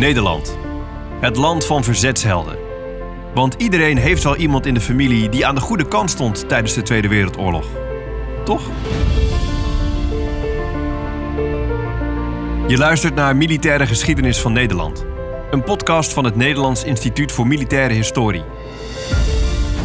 Nederland. 0.00 0.58
Het 1.20 1.36
land 1.36 1.66
van 1.66 1.84
verzetshelden. 1.84 2.58
Want 3.34 3.54
iedereen 3.54 3.96
heeft 3.96 4.22
wel 4.22 4.36
iemand 4.36 4.66
in 4.66 4.74
de 4.74 4.80
familie 4.80 5.28
die 5.28 5.46
aan 5.46 5.54
de 5.54 5.60
goede 5.60 5.88
kant 5.88 6.10
stond 6.10 6.48
tijdens 6.48 6.74
de 6.74 6.82
Tweede 6.82 7.08
Wereldoorlog. 7.08 7.66
Toch? 8.44 8.70
Je 12.66 12.76
luistert 12.76 13.14
naar 13.14 13.36
Militaire 13.36 13.86
Geschiedenis 13.86 14.38
van 14.38 14.52
Nederland. 14.52 15.04
Een 15.50 15.62
podcast 15.62 16.12
van 16.12 16.24
het 16.24 16.36
Nederlands 16.36 16.84
Instituut 16.84 17.32
voor 17.32 17.46
Militaire 17.46 17.94
Historie. 17.94 18.44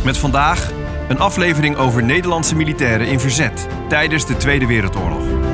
Met 0.04 0.18
vandaag 0.18 0.72
een 1.08 1.20
aflevering 1.20 1.76
over 1.76 2.04
Nederlandse 2.04 2.56
militairen 2.56 3.08
in 3.08 3.20
verzet 3.20 3.68
tijdens 3.90 4.26
de 4.26 4.38
Tweede 4.38 4.66
Wereldoorlog. 4.66 5.45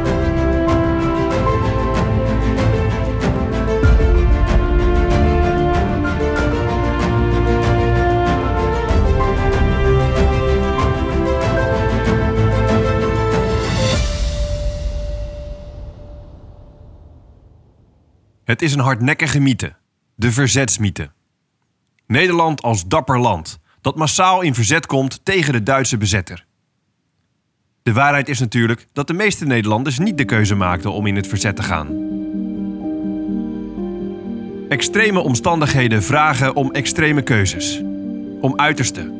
Het 18.51 18.61
is 18.61 18.73
een 18.73 18.79
hardnekkige 18.79 19.39
mythe, 19.39 19.73
de 20.15 20.31
verzetsmythe. 20.31 21.11
Nederland 22.07 22.61
als 22.61 22.87
dapper 22.87 23.19
land, 23.19 23.59
dat 23.81 23.95
massaal 23.95 24.41
in 24.41 24.53
verzet 24.53 24.85
komt 24.85 25.19
tegen 25.23 25.53
de 25.53 25.63
Duitse 25.63 25.97
bezetter. 25.97 26.45
De 27.83 27.93
waarheid 27.93 28.29
is 28.29 28.39
natuurlijk 28.39 28.87
dat 28.93 29.07
de 29.07 29.13
meeste 29.13 29.45
Nederlanders 29.45 29.99
niet 29.99 30.17
de 30.17 30.25
keuze 30.25 30.55
maakten 30.55 30.91
om 30.91 31.07
in 31.07 31.15
het 31.15 31.27
verzet 31.27 31.55
te 31.55 31.63
gaan. 31.63 31.87
Extreme 34.69 35.19
omstandigheden 35.19 36.03
vragen 36.03 36.55
om 36.55 36.71
extreme 36.71 37.21
keuzes, 37.21 37.81
om 38.41 38.53
uiterste, 38.55 39.11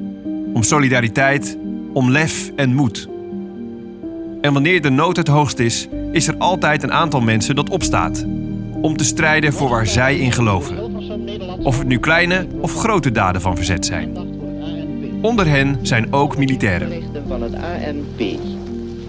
om 0.54 0.64
solidariteit, 0.64 1.58
om 1.94 2.10
lef 2.10 2.52
en 2.56 2.74
moed. 2.74 3.10
En 4.42 4.54
wanneer 4.54 4.82
de 4.82 4.90
nood 4.90 5.18
het 5.18 5.28
hoogst 5.28 5.60
is, 5.60 5.88
is 6.12 6.28
er 6.28 6.38
altijd 6.38 6.84
een 6.84 6.94
aantal 6.94 7.22
mensen 7.22 7.56
dat 7.56 7.70
opstaat 7.70 8.26
om 8.82 8.98
te 8.98 9.04
strijden 9.04 9.54
voor 9.54 9.70
waar 9.70 9.88
zij 9.88 10.18
in 10.18 10.32
geloven. 10.32 10.78
Of 11.64 11.78
het 11.78 11.88
nu 11.88 12.00
kleine 12.00 12.48
of 12.62 12.76
grote 12.76 13.12
daden 13.12 13.42
van 13.42 13.56
verzet 13.56 13.86
zijn. 13.86 14.18
Onder 15.22 15.48
hen 15.48 15.80
zijn 15.82 16.14
ook 16.14 16.38
militairen. 16.38 17.04
van 17.28 17.42
het 17.42 17.54
ANP. 17.54 18.40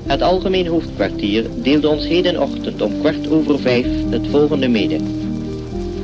Het 0.07 0.23
Algemeen 0.23 0.67
Hoofdkwartier 0.67 1.47
deelde 1.63 1.89
ons 1.89 2.07
hedenochtend 2.07 2.83
om 2.83 3.01
kwart 3.01 3.31
over 3.31 3.61
vijf 3.61 3.87
het 4.11 4.27
volgende 4.31 4.69
mede. 4.69 4.99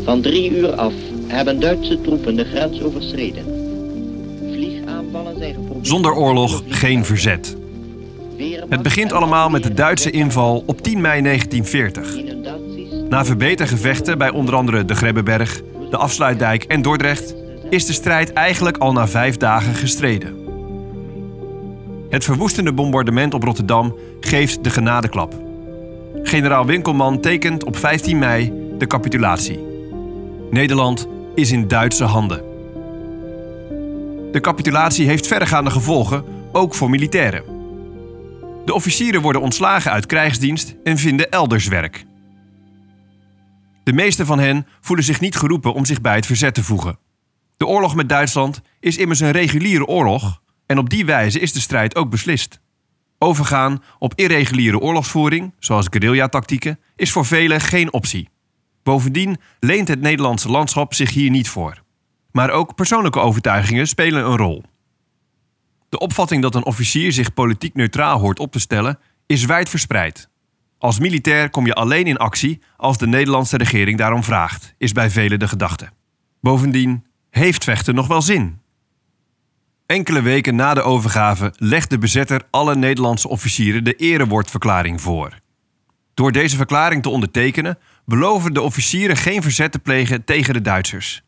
Van 0.05 0.21
drie 0.21 0.57
uur 0.57 0.73
af 0.73 0.93
hebben 1.27 1.61
Duitse 1.61 2.01
troepen 2.01 2.37
de 2.37 2.45
grens 2.45 2.83
overschreden. 2.83 3.45
Vliegaanvallen 4.53 5.39
zijn 5.39 5.55
geprobeerd... 5.55 5.87
Zonder 5.87 6.15
oorlog 6.15 6.63
geen 6.69 7.05
verzet. 7.05 7.57
Het 8.69 8.83
begint 8.83 9.13
allemaal 9.13 9.49
met 9.49 9.63
de 9.63 9.75
Duitse 9.75 10.11
inval 10.11 10.63
op 10.67 10.83
10 10.83 11.01
mei 11.01 11.23
1940. 11.23 12.38
Na 13.09 13.25
verbetergevechten 13.25 14.19
bij 14.19 14.31
onder 14.31 14.55
andere 14.55 14.85
de 14.85 14.95
Grebbeberg, 14.95 15.61
de 15.91 15.97
Afsluitdijk 15.97 16.65
en 16.65 16.83
Dordrecht 16.83 17.35
is 17.71 17.87
de 17.87 17.93
strijd 17.93 18.33
eigenlijk 18.33 18.77
al 18.77 18.93
na 18.93 19.09
vijf 19.09 19.37
dagen 19.37 19.75
gestreden. 19.75 20.37
Het 22.09 22.25
verwoestende 22.25 22.73
bombardement 22.73 23.35
op 23.35 23.43
Rotterdam 23.43 23.97
geeft 24.21 24.65
de 24.65 24.71
genadeklap. 24.71 25.35
Generaal 26.23 26.67
Winkelman 26.67 27.21
tekent 27.21 27.65
op 27.65 27.77
15 27.77 28.19
mei 28.19 28.53
de 28.79 28.87
capitulatie. 28.87 29.59
Nederland 30.51 31.09
is 31.35 31.51
in 31.51 31.69
Duitse 31.69 32.05
handen. 32.05 32.43
De 34.33 34.41
capitulatie 34.41 35.07
heeft 35.07 35.27
verregaande 35.27 35.71
gevolgen, 35.71 36.25
ook 36.53 36.75
voor 36.75 36.91
militairen. 36.91 37.43
De 38.65 38.75
officieren 38.75 39.21
worden 39.21 39.43
ontslagen 39.43 39.91
uit 39.91 40.07
krijgsdienst 40.07 40.75
en 40.85 40.99
vinden 40.99 41.31
elders 41.31 41.69
werk. 41.69 42.07
De 43.89 43.95
meeste 43.95 44.27
van 44.27 44.39
hen 44.39 44.67
voelen 44.81 45.05
zich 45.05 45.21
niet 45.21 45.37
geroepen 45.37 45.75
om 45.75 45.85
zich 45.85 46.01
bij 46.01 46.15
het 46.15 46.27
verzet 46.27 46.55
te 46.55 46.65
voegen. 46.65 46.99
De 47.57 47.67
oorlog 47.67 47.95
met 47.95 48.09
Duitsland 48.09 48.61
is 48.81 48.97
immers 48.97 49.21
een 49.21 49.31
reguliere 49.31 49.87
oorlog 49.87 50.43
en 50.67 50.79
op 50.79 50.91
die 50.91 51.05
wijze 51.05 51.41
is 51.41 51.53
de 51.53 51.61
strijd 51.61 51.97
ook 51.97 52.11
beslist. 52.11 52.61
Overgaan 53.19 53.83
op 53.99 54.15
irreguliere 54.15 54.79
oorlogsvoering, 54.79 55.55
zoals 55.59 55.87
guerrilla-tactieken, 55.91 56.79
is 56.97 57.13
voor 57.13 57.27
velen 57.27 57.61
geen 57.61 57.93
optie. 57.93 58.29
Bovendien 58.83 59.37
leent 59.61 59.89
het 59.89 60.01
Nederlandse 60.01 60.49
landschap 60.49 60.95
zich 60.95 61.11
hier 61.11 61.31
niet 61.31 61.49
voor. 61.49 61.83
Maar 62.33 62.51
ook 62.51 62.75
persoonlijke 62.75 63.21
overtuigingen 63.21 63.87
spelen 63.87 64.25
een 64.25 64.37
rol. 64.37 64.63
De 65.89 65.99
opvatting 65.99 66.43
dat 66.43 66.55
een 66.55 66.65
officier 66.65 67.13
zich 67.13 67.35
politiek 67.35 67.75
neutraal 67.75 68.19
hoort 68.19 68.39
op 68.39 68.53
te 68.53 68.61
stellen 68.61 68.99
is 69.27 69.45
wijd 69.45 69.69
verspreid. 69.69 70.29
Als 70.79 70.99
militair 70.99 71.51
kom 71.51 71.67
je 71.67 71.75
alleen 71.75 72.07
in 72.07 72.17
actie 72.17 72.63
als 72.77 72.99
de 72.99 73.07
Nederlandse 73.07 73.57
regering 73.57 73.99
daarom 73.99 74.25
vraagt, 74.25 74.75
is 74.79 74.93
bij 74.93 75.11
velen 75.11 75.39
de 75.39 75.49
gedachte. 75.49 75.89
Bovendien 76.41 77.05
heeft 77.31 77.65
vechten 77.65 77.95
nog 77.95 78.07
wel 78.07 78.23
zin. 78.23 78.61
Enkele 79.87 80.23
weken 80.23 80.55
na 80.55 80.75
de 80.75 80.83
overgave 80.83 81.53
legt 81.57 81.91
de 81.91 81.99
bezetter 81.99 82.43
alle 82.51 82.77
Nederlandse 82.77 83.29
officieren 83.29 83.85
de 83.85 83.95
erewoordverklaring 83.95 85.01
voor. 85.01 85.39
Door 86.15 86.33
deze 86.33 86.57
verklaring 86.57 87.03
te 87.03 87.09
ondertekenen, 87.09 87.79
beloven 88.05 88.55
de 88.55 88.63
officieren 88.63 89.17
geen 89.17 89.43
verzet 89.43 89.73
te 89.73 89.79
plegen 89.79 90.25
tegen 90.25 90.55
de 90.55 90.61
Duitsers. 90.61 91.23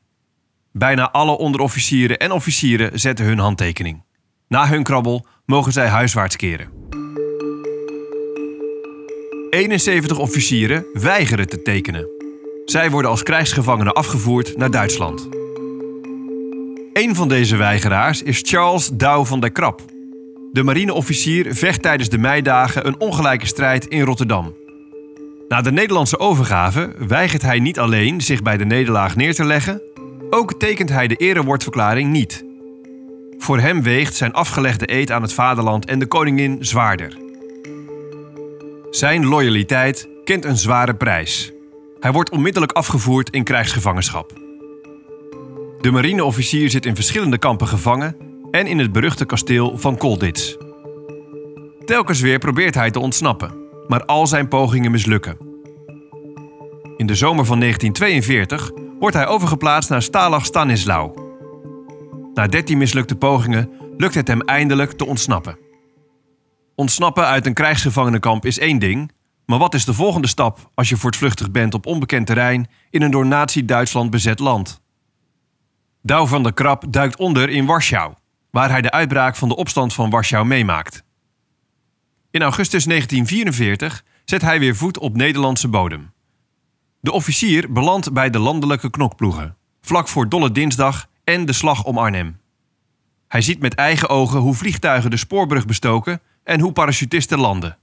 Bijna 0.73 1.11
alle 1.11 1.39
onderofficieren 1.39 2.19
en 2.19 2.33
officieren 2.33 2.99
zetten 3.01 3.25
hun 3.25 3.39
handtekening. 3.39 4.05
Na 4.49 4.69
hun 4.69 4.83
krabbel 4.83 5.27
mogen 5.45 5.73
zij 5.73 5.89
huiswaarts 5.89 6.37
keren. 6.37 6.69
71 9.51 10.19
officieren 10.19 10.87
weigeren 10.93 11.49
te 11.49 11.63
tekenen. 11.63 12.09
Zij 12.65 12.91
worden 12.91 13.11
als 13.11 13.23
krijgsgevangenen 13.23 13.93
afgevoerd 13.93 14.57
naar 14.57 14.71
Duitsland. 14.71 15.29
Een 16.93 17.15
van 17.15 17.29
deze 17.29 17.57
weigeraars 17.57 18.23
is 18.23 18.43
Charles 18.45 18.91
Douw 18.93 19.25
van 19.25 19.41
der 19.41 19.51
Krap. 19.53 19.81
De 20.53 20.63
marineofficier 20.63 21.55
vecht 21.55 21.83
tijdens 21.83 22.09
de 22.09 22.19
meidagen 22.19 22.87
een 22.87 23.01
ongelijke 23.01 23.47
strijd 23.47 23.87
in 23.87 24.01
Rotterdam. 24.01 24.55
Na 25.49 25.61
de 25.61 25.73
Nederlandse 25.73 26.19
overgave 26.19 26.93
weigert 26.99 27.43
hij 27.43 27.59
niet 27.59 27.79
alleen 27.79 28.21
zich 28.21 28.43
bij 28.43 28.57
de 28.57 28.65
nederlaag 28.65 29.17
neer 29.17 29.35
te 29.35 29.45
leggen, 29.45 29.83
ook 30.31 30.55
tekent 30.59 30.89
hij 30.89 31.07
de 31.07 31.17
erewoordverklaring 31.17 32.11
niet. 32.11 32.45
Voor 33.39 33.61
hem 33.61 33.83
weegt 33.83 34.15
zijn 34.15 34.33
afgelegde 34.33 34.93
eed 34.93 35.11
aan 35.11 35.23
het 35.23 35.33
vaderland 35.33 35.85
en 35.85 35.99
de 35.99 36.07
koningin 36.07 36.57
zwaarder. 36.61 37.29
Zijn 38.91 39.27
loyaliteit 39.27 40.09
kent 40.25 40.45
een 40.45 40.57
zware 40.57 40.95
prijs. 40.95 41.53
Hij 42.01 42.13
wordt 42.13 42.31
onmiddellijk 42.31 42.73
afgevoerd 42.73 43.31
in 43.31 43.45
krijgsgevangenschap. 43.45 44.33
De 45.81 45.91
marineofficier 45.91 46.71
zit 46.71 46.87
in 46.87 46.95
verschillende 46.95 47.39
kampen 47.39 47.67
gevangen 47.67 48.17
en 48.51 48.67
in 48.67 48.79
het 48.79 48.93
beruchte 48.93 49.25
kasteel 49.25 49.79
van 49.79 49.97
Colditz. 49.97 50.57
Telkens 51.85 52.21
weer 52.21 52.39
probeert 52.39 52.75
hij 52.75 52.91
te 52.91 52.99
ontsnappen, 52.99 53.55
maar 53.87 54.05
al 54.05 54.27
zijn 54.27 54.49
pogingen 54.49 54.91
mislukken. 54.91 55.37
In 56.97 57.07
de 57.07 57.15
zomer 57.15 57.45
van 57.45 57.61
1942 57.61 58.71
wordt 58.99 59.17
hij 59.17 59.27
overgeplaatst 59.27 59.91
naar 59.91 60.03
Stalag 60.03 60.45
Stanislau. 60.45 61.13
Na 62.35 62.47
13 62.47 62.79
mislukte 62.79 63.17
pogingen 63.17 63.71
lukt 63.97 64.15
het 64.15 64.29
hem 64.29 64.41
eindelijk 64.41 64.93
te 64.93 65.07
ontsnappen. 65.07 65.70
Ontsnappen 66.81 67.27
uit 67.27 67.47
een 67.47 67.55
krijgsgevangenenkamp 67.55 68.45
is 68.45 68.59
één 68.59 68.79
ding, 68.79 69.13
maar 69.47 69.59
wat 69.59 69.75
is 69.75 69.85
de 69.85 69.95
volgende 69.95 70.29
stap 70.29 70.71
als 70.75 70.89
je 70.89 70.97
voortvluchtig 70.97 71.51
bent 71.51 71.75
op 71.75 71.87
onbekend 71.87 72.27
terrein 72.27 72.69
in 72.91 73.03
een 73.03 73.11
door 73.11 73.27
Nazi-Duitsland 73.27 74.11
bezet 74.11 74.39
land? 74.39 74.81
Douw 76.03 76.27
van 76.27 76.43
der 76.43 76.53
Krap 76.53 76.85
duikt 76.89 77.17
onder 77.17 77.49
in 77.49 77.67
Warschau, 77.67 78.15
waar 78.51 78.71
hij 78.71 78.81
de 78.81 78.91
uitbraak 78.91 79.37
van 79.37 79.49
de 79.49 79.57
opstand 79.57 79.95
van 79.95 80.11
Warschau 80.11 80.47
meemaakt. 80.47 81.05
In 82.31 82.43
augustus 82.43 82.85
1944 82.85 84.05
zet 84.25 84.43
hij 84.43 84.59
weer 84.59 84.77
voet 84.77 84.99
op 84.99 85.17
Nederlandse 85.17 85.69
bodem. 85.69 86.13
De 87.01 87.13
officier 87.13 87.73
belandt 87.73 88.13
bij 88.13 88.31
de 88.31 88.39
landelijke 88.39 88.91
knokploegen, 88.91 89.57
vlak 89.81 90.09
voor 90.09 90.29
Dolle 90.29 90.53
Dinsdag 90.53 91.07
en 91.25 91.47
de 91.47 91.53
slag 91.53 91.85
om 91.85 91.99
Arnhem. 91.99 92.41
Hij 93.29 93.41
ziet 93.41 93.61
met 93.61 93.75
eigen 93.75 94.09
ogen 94.09 94.39
hoe 94.39 94.55
vliegtuigen 94.55 95.11
de 95.11 95.17
spoorbrug 95.17 95.67
bestoken 95.67 96.21
en 96.51 96.61
hoe 96.61 96.73
parachutisten 96.73 97.39
landen. 97.39 97.79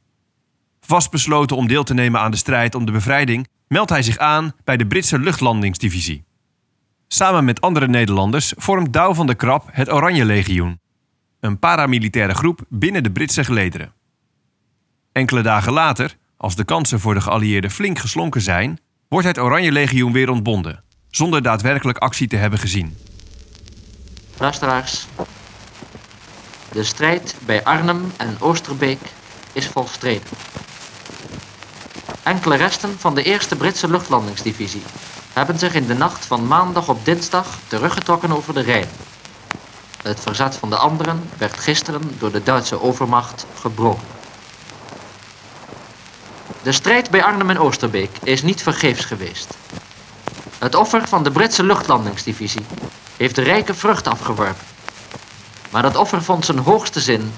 Vastbesloten 0.82 1.58
om 1.58 1.68
deel 1.68 1.84
te 1.84 1.94
nemen 1.94 2.20
aan 2.20 2.32
de 2.32 2.38
strijd 2.38 2.76
om 2.76 2.86
de 2.86 2.92
bevrijding, 2.92 3.48
meldt 3.68 3.90
hij 3.90 4.02
zich 4.04 4.18
aan 4.18 4.54
bij 4.64 4.78
de 4.78 4.88
Britse 4.88 5.20
luchtlandingsdivisie. 5.20 6.26
Samen 7.08 7.46
met 7.46 7.62
andere 7.62 7.88
Nederlanders 7.88 8.54
vormt 8.58 8.94
Douw 8.94 9.14
van 9.14 9.26
der 9.26 9.36
Krap 9.36 9.70
het 9.72 9.92
Oranje 9.92 10.26
Legioen, 10.26 10.80
een 11.40 11.60
paramilitaire 11.60 12.34
groep 12.34 12.62
binnen 12.70 13.04
de 13.04 13.12
Britse 13.12 13.44
gelederen. 13.44 13.94
Enkele 15.12 15.42
dagen 15.42 15.74
later, 15.74 16.18
als 16.38 16.56
de 16.56 16.64
kansen 16.64 17.00
voor 17.00 17.14
de 17.14 17.22
geallieerden 17.22 17.72
flink 17.72 18.00
geslonken 18.00 18.42
zijn, 18.42 18.80
wordt 19.08 19.28
het 19.28 19.40
Oranje 19.40 19.72
Legioen 19.72 20.12
weer 20.12 20.30
ontbonden, 20.30 20.84
zonder 21.10 21.42
daadwerkelijk 21.42 21.98
actie 21.98 22.28
te 22.28 22.36
hebben 22.36 22.60
gezien. 22.60 22.98
Luisteraars, 24.38 25.08
de 26.78 26.84
strijd 26.84 27.36
bij 27.40 27.64
Arnhem 27.64 28.14
en 28.18 28.38
Oosterbeek 28.40 29.00
is 29.54 29.68
volstreden. 29.68 30.28
Enkele 32.24 32.56
resten 32.56 33.00
van 33.00 33.16
de 33.16 33.24
eerste 33.24 33.56
Britse 33.56 33.90
luchtlandingsdivisie 33.90 34.84
hebben 35.34 35.60
zich 35.60 35.74
in 35.74 35.88
de 35.88 35.94
nacht 35.94 36.26
van 36.26 36.48
maandag 36.48 36.90
op 36.90 37.06
dinsdag 37.06 37.58
teruggetrokken 37.68 38.32
over 38.32 38.54
de 38.54 38.62
Rijn. 38.62 38.88
Het 40.02 40.20
verzet 40.20 40.56
van 40.56 40.70
de 40.70 40.76
anderen 40.76 41.30
werd 41.38 41.60
gisteren 41.60 42.16
door 42.20 42.32
de 42.32 42.44
Duitse 42.44 42.82
overmacht 42.82 43.46
gebroken. 43.60 44.08
De 46.62 46.72
strijd 46.72 47.10
bij 47.10 47.24
Arnhem 47.24 47.50
en 47.50 47.60
Oosterbeek 47.60 48.12
is 48.24 48.42
niet 48.42 48.64
vergeefs 48.64 49.06
geweest. 49.06 49.58
Het 50.60 50.76
offer 50.76 51.08
van 51.08 51.24
de 51.24 51.32
Britse 51.32 51.64
luchtlandingsdivisie 51.64 52.66
heeft 53.18 53.36
de 53.36 53.44
rijke 53.44 53.74
vrucht 53.74 54.08
afgeworpen. 54.08 54.77
Maar 55.70 55.82
dat 55.82 55.96
offer 55.96 56.24
vond 56.24 56.46
zijn 56.46 56.58
hoogste 56.58 57.00
zin 57.00 57.32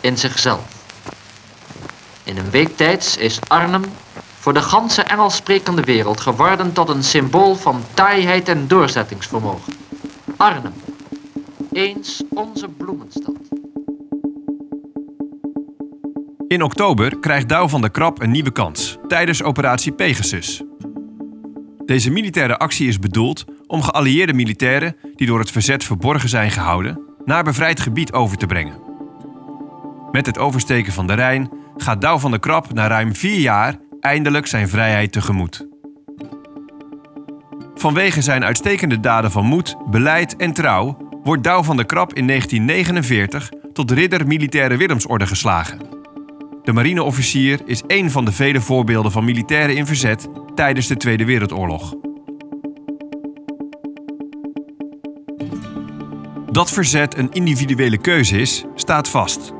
in 0.00 0.18
zichzelf. 0.18 0.60
In 2.24 2.36
een 2.36 2.50
week 2.50 2.76
tijds 2.76 3.16
is 3.16 3.38
Arnhem 3.48 3.84
voor 4.38 4.52
de 4.52 4.62
ganse 4.62 5.02
Engels 5.02 5.36
sprekende 5.36 5.82
wereld 5.82 6.20
geworden 6.20 6.72
tot 6.72 6.88
een 6.88 7.04
symbool 7.04 7.54
van 7.54 7.82
taaiheid 7.94 8.48
en 8.48 8.68
doorzettingsvermogen. 8.68 9.72
Arnhem, 10.36 10.72
eens 11.72 12.22
onze 12.28 12.68
bloemenstad. 12.68 13.34
In 16.48 16.62
oktober 16.62 17.18
krijgt 17.18 17.48
Douw 17.48 17.68
van 17.68 17.80
der 17.80 17.90
Krap 17.90 18.22
een 18.22 18.30
nieuwe 18.30 18.52
kans 18.52 18.96
tijdens 19.08 19.42
operatie 19.42 19.92
Pegasus. 19.92 20.62
Deze 21.84 22.10
militaire 22.10 22.58
actie 22.58 22.88
is 22.88 22.98
bedoeld 22.98 23.44
om 23.66 23.82
geallieerde 23.82 24.32
militairen 24.32 24.96
die 25.14 25.26
door 25.26 25.38
het 25.38 25.50
verzet 25.50 25.84
verborgen 25.84 26.28
zijn 26.28 26.50
gehouden 26.50 27.15
naar 27.26 27.44
bevrijd 27.44 27.80
gebied 27.80 28.12
over 28.12 28.36
te 28.36 28.46
brengen. 28.46 28.80
Met 30.12 30.26
het 30.26 30.38
oversteken 30.38 30.92
van 30.92 31.06
de 31.06 31.14
Rijn 31.14 31.50
gaat 31.76 32.00
Douw 32.00 32.18
van 32.18 32.30
der 32.30 32.40
Krap 32.40 32.72
na 32.72 32.86
ruim 32.86 33.14
vier 33.14 33.38
jaar 33.38 33.78
eindelijk 34.00 34.46
zijn 34.46 34.68
vrijheid 34.68 35.12
tegemoet. 35.12 35.66
Vanwege 37.74 38.22
zijn 38.22 38.44
uitstekende 38.44 39.00
daden 39.00 39.30
van 39.30 39.44
moed, 39.44 39.76
beleid 39.90 40.36
en 40.36 40.52
trouw 40.52 40.96
wordt 41.22 41.44
Douw 41.44 41.62
van 41.62 41.76
der 41.76 41.86
Krap 41.86 42.14
in 42.14 42.26
1949 42.26 43.50
tot 43.72 43.90
ridder 43.90 44.26
militaire 44.26 44.76
Willemsorde 44.76 45.26
geslagen. 45.26 45.78
De 46.62 46.72
marineofficier 46.72 47.60
is 47.64 47.82
één 47.86 48.10
van 48.10 48.24
de 48.24 48.32
vele 48.32 48.60
voorbeelden 48.60 49.12
van 49.12 49.24
militairen 49.24 49.76
in 49.76 49.86
verzet 49.86 50.28
tijdens 50.54 50.86
de 50.86 50.96
Tweede 50.96 51.24
Wereldoorlog. 51.24 51.94
Dat 56.56 56.70
verzet 56.70 57.16
een 57.16 57.32
individuele 57.32 57.98
keuze 57.98 58.40
is, 58.40 58.64
staat 58.74 59.08
vast. 59.08 59.52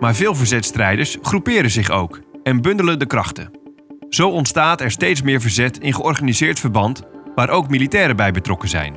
Maar 0.00 0.14
veel 0.14 0.34
verzetstrijders 0.34 1.16
groeperen 1.22 1.70
zich 1.70 1.90
ook 1.90 2.20
en 2.42 2.60
bundelen 2.60 2.98
de 2.98 3.06
krachten. 3.06 3.50
Zo 4.08 4.28
ontstaat 4.28 4.80
er 4.80 4.90
steeds 4.90 5.22
meer 5.22 5.40
verzet 5.40 5.78
in 5.78 5.94
georganiseerd 5.94 6.60
verband 6.60 7.02
waar 7.34 7.48
ook 7.48 7.68
militairen 7.68 8.16
bij 8.16 8.32
betrokken 8.32 8.68
zijn. 8.68 8.96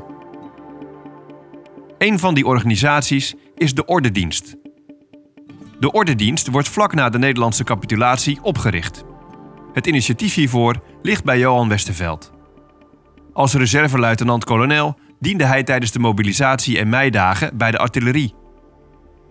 Een 1.97 2.19
van 2.19 2.33
die 2.33 2.45
organisaties 2.45 3.35
is 3.55 3.73
de 3.73 3.85
Ordedienst. 3.85 4.55
De 5.79 5.91
Ordedienst 5.91 6.47
wordt 6.47 6.69
vlak 6.69 6.93
na 6.93 7.09
de 7.09 7.19
Nederlandse 7.19 7.63
capitulatie 7.63 8.39
opgericht. 8.41 9.03
Het 9.73 9.87
initiatief 9.87 10.33
hiervoor 10.33 10.81
ligt 11.01 11.23
bij 11.23 11.39
Johan 11.39 11.69
Westerveld. 11.69 12.31
Als 13.33 13.53
reserveluitenant-kolonel 13.53 14.97
diende 15.19 15.45
hij 15.45 15.63
tijdens 15.63 15.91
de 15.91 15.99
mobilisatie 15.99 16.79
en 16.79 16.89
meidagen 16.89 17.57
bij 17.57 17.71
de 17.71 17.77
artillerie. 17.77 18.33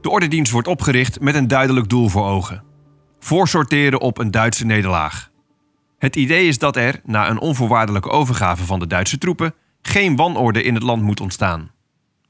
De 0.00 0.10
Ordedienst 0.10 0.52
wordt 0.52 0.68
opgericht 0.68 1.20
met 1.20 1.34
een 1.34 1.48
duidelijk 1.48 1.88
doel 1.88 2.08
voor 2.08 2.24
ogen: 2.24 2.64
voorsorteren 3.18 4.00
op 4.00 4.18
een 4.18 4.30
Duitse 4.30 4.66
nederlaag. 4.66 5.30
Het 5.98 6.16
idee 6.16 6.48
is 6.48 6.58
dat 6.58 6.76
er, 6.76 7.00
na 7.04 7.28
een 7.28 7.40
onvoorwaardelijke 7.40 8.10
overgave 8.10 8.64
van 8.64 8.78
de 8.78 8.86
Duitse 8.86 9.18
troepen, 9.18 9.54
geen 9.82 10.16
wanorde 10.16 10.62
in 10.62 10.74
het 10.74 10.82
land 10.82 11.02
moet 11.02 11.20
ontstaan. 11.20 11.70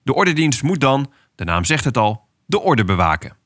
De 0.02 0.14
Ordedienst 0.14 0.62
moet 0.62 0.80
dan, 0.80 1.12
de 1.34 1.44
naam 1.44 1.64
zegt 1.64 1.84
het 1.84 1.96
al, 1.96 2.26
de 2.46 2.60
orde 2.60 2.84
bewaken. 2.84 3.36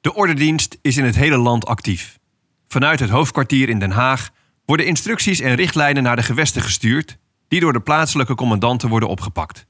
De 0.00 0.14
Ordedienst 0.14 0.78
is 0.82 0.96
in 0.96 1.04
het 1.04 1.16
hele 1.16 1.36
land 1.36 1.66
actief. 1.66 2.18
Vanuit 2.68 3.00
het 3.00 3.10
hoofdkwartier 3.10 3.68
in 3.68 3.78
Den 3.78 3.90
Haag 3.90 4.30
worden 4.64 4.86
instructies 4.86 5.40
en 5.40 5.54
richtlijnen 5.54 6.02
naar 6.02 6.16
de 6.16 6.22
gewesten 6.22 6.62
gestuurd, 6.62 7.18
die 7.48 7.60
door 7.60 7.72
de 7.72 7.80
plaatselijke 7.80 8.34
commandanten 8.34 8.88
worden 8.88 9.08
opgepakt. 9.08 9.66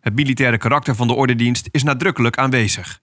Het 0.00 0.14
militaire 0.14 0.58
karakter 0.58 0.94
van 0.94 1.06
de 1.06 1.14
Ordedienst 1.14 1.68
is 1.70 1.82
nadrukkelijk 1.82 2.38
aanwezig. 2.38 3.00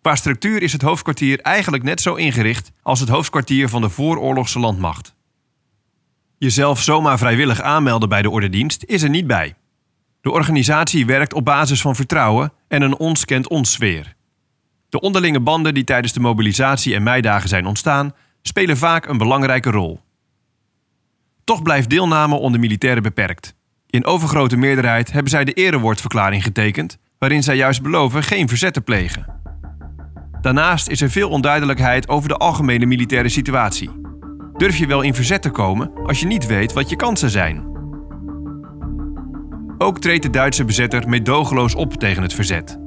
Qua 0.00 0.14
structuur 0.14 0.62
is 0.62 0.72
het 0.72 0.82
hoofdkwartier 0.82 1.40
eigenlijk 1.40 1.82
net 1.82 2.00
zo 2.00 2.14
ingericht 2.14 2.72
als 2.82 3.00
het 3.00 3.08
hoofdkwartier 3.08 3.68
van 3.68 3.80
de 3.80 3.88
vooroorlogse 3.88 4.58
landmacht. 4.58 5.14
Jezelf 6.38 6.80
zomaar 6.80 7.18
vrijwillig 7.18 7.60
aanmelden 7.60 8.08
bij 8.08 8.22
de 8.22 8.30
Ordedienst 8.30 8.84
is 8.86 9.02
er 9.02 9.08
niet 9.08 9.26
bij. 9.26 9.54
De 10.20 10.30
organisatie 10.30 11.06
werkt 11.06 11.34
op 11.34 11.44
basis 11.44 11.80
van 11.80 11.96
vertrouwen 11.96 12.52
en 12.68 12.82
een 12.82 12.96
ons 12.96 13.24
kent 13.24 13.48
ons 13.48 13.72
sfeer. 13.72 14.14
De 14.88 15.00
onderlinge 15.00 15.40
banden 15.40 15.74
die 15.74 15.84
tijdens 15.84 16.12
de 16.12 16.20
mobilisatie 16.20 16.94
en 16.94 17.02
meidagen 17.02 17.48
zijn 17.48 17.66
ontstaan, 17.66 18.14
spelen 18.42 18.76
vaak 18.76 19.06
een 19.06 19.18
belangrijke 19.18 19.70
rol. 19.70 20.00
Toch 21.50 21.62
blijft 21.62 21.90
deelname 21.90 22.34
onder 22.34 22.60
militairen 22.60 23.02
beperkt. 23.02 23.54
In 23.86 24.04
overgrote 24.04 24.56
meerderheid 24.56 25.12
hebben 25.12 25.30
zij 25.30 25.44
de 25.44 25.52
erewoordverklaring 25.52 26.42
getekend, 26.42 26.98
waarin 27.18 27.42
zij 27.42 27.56
juist 27.56 27.82
beloven 27.82 28.22
geen 28.22 28.48
verzet 28.48 28.74
te 28.74 28.80
plegen. 28.80 29.40
Daarnaast 30.40 30.88
is 30.88 31.00
er 31.00 31.10
veel 31.10 31.28
onduidelijkheid 31.28 32.08
over 32.08 32.28
de 32.28 32.36
algemene 32.36 32.86
militaire 32.86 33.28
situatie. 33.28 33.90
Durf 34.56 34.76
je 34.76 34.86
wel 34.86 35.02
in 35.02 35.14
verzet 35.14 35.42
te 35.42 35.50
komen 35.50 35.92
als 36.06 36.20
je 36.20 36.26
niet 36.26 36.46
weet 36.46 36.72
wat 36.72 36.90
je 36.90 36.96
kansen 36.96 37.30
zijn? 37.30 37.64
Ook 39.78 40.00
treedt 40.00 40.22
de 40.22 40.30
Duitse 40.30 40.64
bezetter 40.64 41.08
meedogenloos 41.08 41.74
op 41.74 41.94
tegen 41.94 42.22
het 42.22 42.34
verzet. 42.34 42.78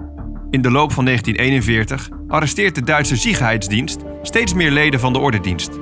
In 0.49 0.61
de 0.61 0.71
loop 0.71 0.91
van 0.91 1.05
1941 1.05 2.09
arresteert 2.27 2.75
de 2.75 2.83
Duitse 2.83 3.17
Sicherheidsdienst 3.17 4.01
steeds 4.21 4.53
meer 4.53 4.71
leden 4.71 4.99
van 4.99 5.13
de 5.13 5.19
ordedienst. 5.19 5.79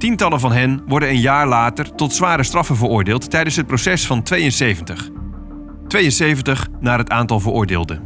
Tientallen 0.00 0.40
van 0.40 0.52
hen 0.52 0.82
worden 0.86 1.08
een 1.08 1.20
jaar 1.20 1.46
later 1.46 1.94
tot 1.94 2.14
zware 2.14 2.42
straffen 2.42 2.76
veroordeeld 2.76 3.30
tijdens 3.30 3.56
het 3.56 3.66
proces 3.66 4.06
van 4.06 4.22
72. 4.22 5.08
72 5.88 6.68
naar 6.80 6.98
het 6.98 7.10
aantal 7.10 7.40
veroordeelden. 7.40 8.02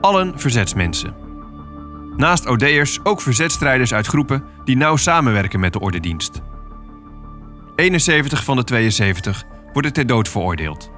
Allen 0.00 0.38
verzetsmensen. 0.40 1.14
Naast 2.16 2.46
OD'ers 2.46 3.04
ook 3.04 3.20
verzetstrijders 3.20 3.94
uit 3.94 4.06
groepen 4.06 4.44
die 4.64 4.76
nauw 4.76 4.96
samenwerken 4.96 5.60
met 5.60 5.72
de 5.72 5.80
ordedienst. 5.80 6.40
71 7.76 8.44
van 8.44 8.56
de 8.56 8.64
72 8.64 9.44
worden 9.72 9.92
ter 9.92 10.06
dood 10.06 10.28
veroordeeld. 10.28 10.90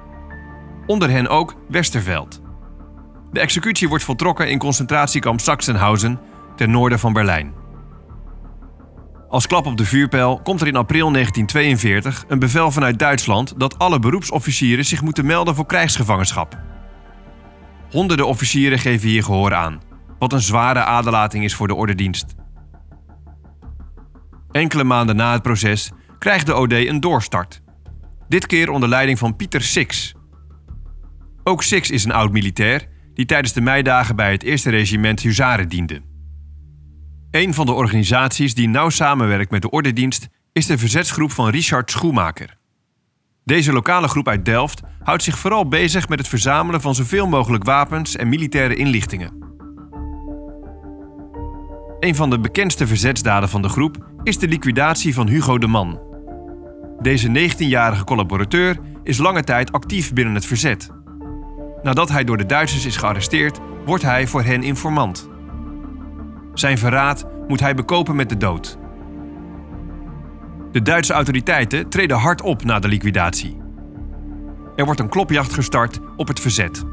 Onder 0.85 1.09
hen 1.09 1.27
ook 1.27 1.55
Westerveld. 1.67 2.41
De 3.31 3.39
executie 3.39 3.89
wordt 3.89 4.03
voltrokken 4.03 4.49
in 4.49 4.59
concentratiekamp 4.59 5.39
Sachsenhausen 5.39 6.19
ten 6.55 6.71
noorden 6.71 6.99
van 6.99 7.13
Berlijn. 7.13 7.64
Als 9.29 9.47
klap 9.47 9.65
op 9.65 9.77
de 9.77 9.85
vuurpijl 9.85 10.39
komt 10.43 10.61
er 10.61 10.67
in 10.67 10.75
april 10.75 11.11
1942 11.11 12.25
een 12.27 12.39
bevel 12.39 12.71
vanuit 12.71 12.99
Duitsland 12.99 13.59
dat 13.59 13.79
alle 13.79 13.99
beroepsofficieren 13.99 14.85
zich 14.85 15.01
moeten 15.01 15.25
melden 15.25 15.55
voor 15.55 15.65
krijgsgevangenschap. 15.65 16.59
Honderden 17.89 18.27
officieren 18.27 18.79
geven 18.79 19.09
hier 19.09 19.23
gehoor 19.23 19.53
aan, 19.53 19.81
wat 20.19 20.33
een 20.33 20.41
zware 20.41 20.83
aderlating 20.83 21.43
is 21.43 21.55
voor 21.55 21.67
de 21.67 21.75
ordedienst. 21.75 22.35
Enkele 24.51 24.83
maanden 24.83 25.15
na 25.15 25.31
het 25.31 25.41
proces 25.41 25.91
krijgt 26.19 26.45
de 26.45 26.55
OD 26.55 26.71
een 26.71 26.99
doorstart. 26.99 27.61
Dit 28.27 28.45
keer 28.45 28.69
onder 28.69 28.89
leiding 28.89 29.19
van 29.19 29.35
Pieter 29.35 29.61
Six. 29.61 30.13
Ook 31.43 31.63
Six 31.63 31.89
is 31.89 32.03
een 32.03 32.11
oud-militair 32.11 32.87
die 33.13 33.25
tijdens 33.25 33.53
de 33.53 33.61
meidagen 33.61 34.15
bij 34.15 34.31
het 34.31 34.43
eerste 34.43 34.69
regiment 34.69 35.21
Huzaren 35.21 35.69
diende. 35.69 36.01
Een 37.35 37.53
van 37.53 37.65
de 37.65 37.71
organisaties 37.71 38.53
die 38.53 38.69
nauw 38.69 38.89
samenwerkt 38.89 39.51
met 39.51 39.61
de 39.61 39.69
ordedienst 39.69 40.27
is 40.53 40.65
de 40.65 40.77
verzetsgroep 40.77 41.31
van 41.31 41.49
Richard 41.49 41.91
Schoemaker. 41.91 42.57
Deze 43.43 43.73
lokale 43.73 44.07
groep 44.07 44.27
uit 44.27 44.45
Delft 44.45 44.81
houdt 45.03 45.23
zich 45.23 45.37
vooral 45.37 45.67
bezig 45.67 46.09
met 46.09 46.19
het 46.19 46.27
verzamelen 46.27 46.81
van 46.81 46.95
zoveel 46.95 47.27
mogelijk 47.27 47.63
wapens 47.63 48.15
en 48.15 48.29
militaire 48.29 48.75
inlichtingen. 48.75 49.33
Een 51.99 52.15
van 52.15 52.29
de 52.29 52.39
bekendste 52.39 52.87
verzetsdaden 52.87 53.49
van 53.49 53.61
de 53.61 53.69
groep 53.69 53.97
is 54.23 54.37
de 54.37 54.47
liquidatie 54.47 55.13
van 55.13 55.27
Hugo 55.27 55.57
de 55.57 55.67
Man. 55.67 55.99
Deze 57.01 57.27
19-jarige 57.27 58.03
collaborateur 58.03 58.77
is 59.03 59.17
lange 59.17 59.43
tijd 59.43 59.71
actief 59.71 60.13
binnen 60.13 60.33
het 60.33 60.45
verzet. 60.45 60.89
Nadat 61.81 62.09
hij 62.09 62.23
door 62.23 62.37
de 62.37 62.45
Duitsers 62.45 62.85
is 62.85 62.97
gearresteerd, 62.97 63.59
wordt 63.85 64.03
hij 64.03 64.27
voor 64.27 64.43
hen 64.43 64.63
informant. 64.63 65.33
Zijn 66.55 66.77
verraad 66.77 67.25
moet 67.47 67.59
hij 67.59 67.75
bekopen 67.75 68.15
met 68.15 68.29
de 68.29 68.37
dood. 68.37 68.77
De 70.71 70.81
Duitse 70.81 71.13
autoriteiten 71.13 71.89
treden 71.89 72.17
hard 72.17 72.41
op 72.41 72.63
na 72.63 72.79
de 72.79 72.87
liquidatie. 72.87 73.57
Er 74.75 74.85
wordt 74.85 74.99
een 74.99 75.09
klopjacht 75.09 75.53
gestart 75.53 75.99
op 76.17 76.27
het 76.27 76.39
verzet. 76.39 76.83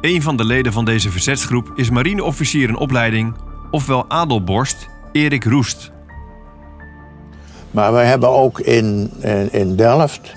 Een 0.00 0.22
van 0.22 0.36
de 0.36 0.44
leden 0.44 0.72
van 0.72 0.84
deze 0.84 1.10
verzetsgroep 1.10 1.72
is 1.74 1.90
marineofficier 1.90 2.68
in 2.68 2.76
opleiding, 2.76 3.36
ofwel 3.70 4.10
Adelborst, 4.10 4.88
Erik 5.12 5.44
Roest. 5.44 5.92
Maar 7.70 7.92
we 7.92 8.00
hebben 8.00 8.28
ook 8.28 8.60
in, 8.60 9.10
in, 9.20 9.52
in 9.52 9.76
Delft, 9.76 10.34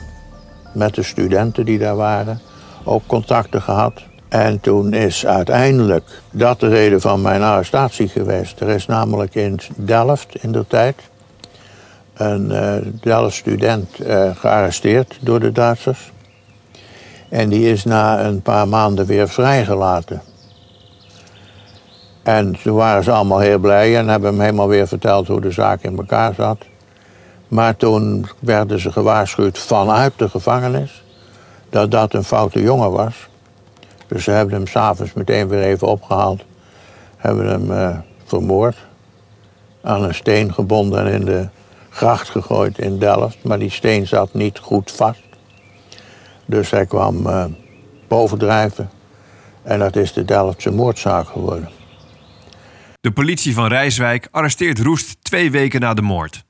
met 0.74 0.96
de 0.96 1.04
studenten 1.04 1.66
die 1.66 1.78
daar 1.78 1.96
waren, 1.96 2.40
ook 2.84 3.04
contacten 3.06 3.62
gehad. 3.62 4.04
En 4.36 4.60
toen 4.60 4.94
is 4.94 5.26
uiteindelijk 5.26 6.22
dat 6.32 6.60
de 6.60 6.68
reden 6.68 7.02
van 7.02 7.22
mijn 7.22 7.42
arrestatie 7.42 8.08
geweest. 8.08 8.60
Er 8.60 8.70
is 8.70 8.86
namelijk 8.86 9.36
in 9.36 9.60
Delft 9.76 10.36
in 10.44 10.52
de 10.52 10.66
tijd 10.68 10.96
een 12.14 12.52
uh, 12.52 12.76
Delft 13.02 13.36
student 13.36 14.00
uh, 14.00 14.36
gearresteerd 14.36 15.18
door 15.22 15.40
de 15.40 15.52
Duitsers. 15.52 16.12
En 17.30 17.50
die 17.50 17.72
is 17.72 17.84
na 17.84 18.26
een 18.26 18.42
paar 18.42 18.68
maanden 18.68 19.06
weer 19.06 19.30
vrijgelaten. 19.30 20.22
En 22.24 22.56
toen 22.64 22.76
waren 22.76 23.04
ze 23.04 23.12
allemaal 23.12 23.40
heel 23.40 23.60
blij 23.60 23.98
en 23.98 24.08
hebben 24.08 24.30
hem 24.30 24.40
helemaal 24.40 24.68
weer 24.68 24.88
verteld 24.88 25.28
hoe 25.28 25.42
de 25.42 25.52
zaak 25.52 25.82
in 25.82 25.98
elkaar 25.98 26.34
zat. 26.34 26.58
Maar 27.48 27.76
toen 27.76 28.28
werden 28.40 28.80
ze 28.80 28.92
gewaarschuwd 28.92 29.58
vanuit 29.58 30.14
de 30.18 30.30
gevangenis 30.30 31.04
dat 31.70 31.92
dat 31.92 32.14
een 32.14 32.24
foute 32.24 32.62
jongen 32.62 32.92
was. 32.92 33.28
Dus 34.08 34.24
ze 34.24 34.32
hebben 34.32 34.56
hem 34.56 34.68
s'avonds 34.68 35.14
meteen 35.14 35.48
weer 35.48 35.64
even 35.64 35.88
opgehaald. 35.88 36.44
Hebben 37.18 37.48
hem 37.48 37.72
uh, 37.72 37.98
vermoord. 38.26 38.78
Aan 39.82 40.04
een 40.04 40.16
steen 40.16 40.54
gebonden 40.54 41.06
en 41.06 41.14
in 41.14 41.26
de 41.26 41.48
gracht 41.90 42.30
gegooid 42.30 42.80
in 42.80 43.00
Delft. 43.00 43.44
Maar 43.44 43.60
die 43.60 43.70
steen 43.70 44.08
zat 44.08 44.34
niet 44.34 44.60
goed 44.60 44.92
vast. 44.92 45.24
Dus 46.46 46.70
hij 46.70 46.86
kwam 46.86 47.28
uh, 47.28 47.46
bovendrijven. 48.08 48.90
En 49.64 49.80
dat 49.80 49.96
is 49.96 50.14
de 50.14 50.26
Delftse 50.26 50.72
moordzaak 50.72 51.28
geworden. 51.28 51.70
De 53.02 53.12
politie 53.12 53.54
van 53.54 53.68
Rijswijk 53.68 54.28
arresteert 54.32 54.80
Roest 54.80 55.24
twee 55.24 55.52
weken 55.52 55.80
na 55.80 55.94
de 55.94 56.02
moord. 56.02 56.44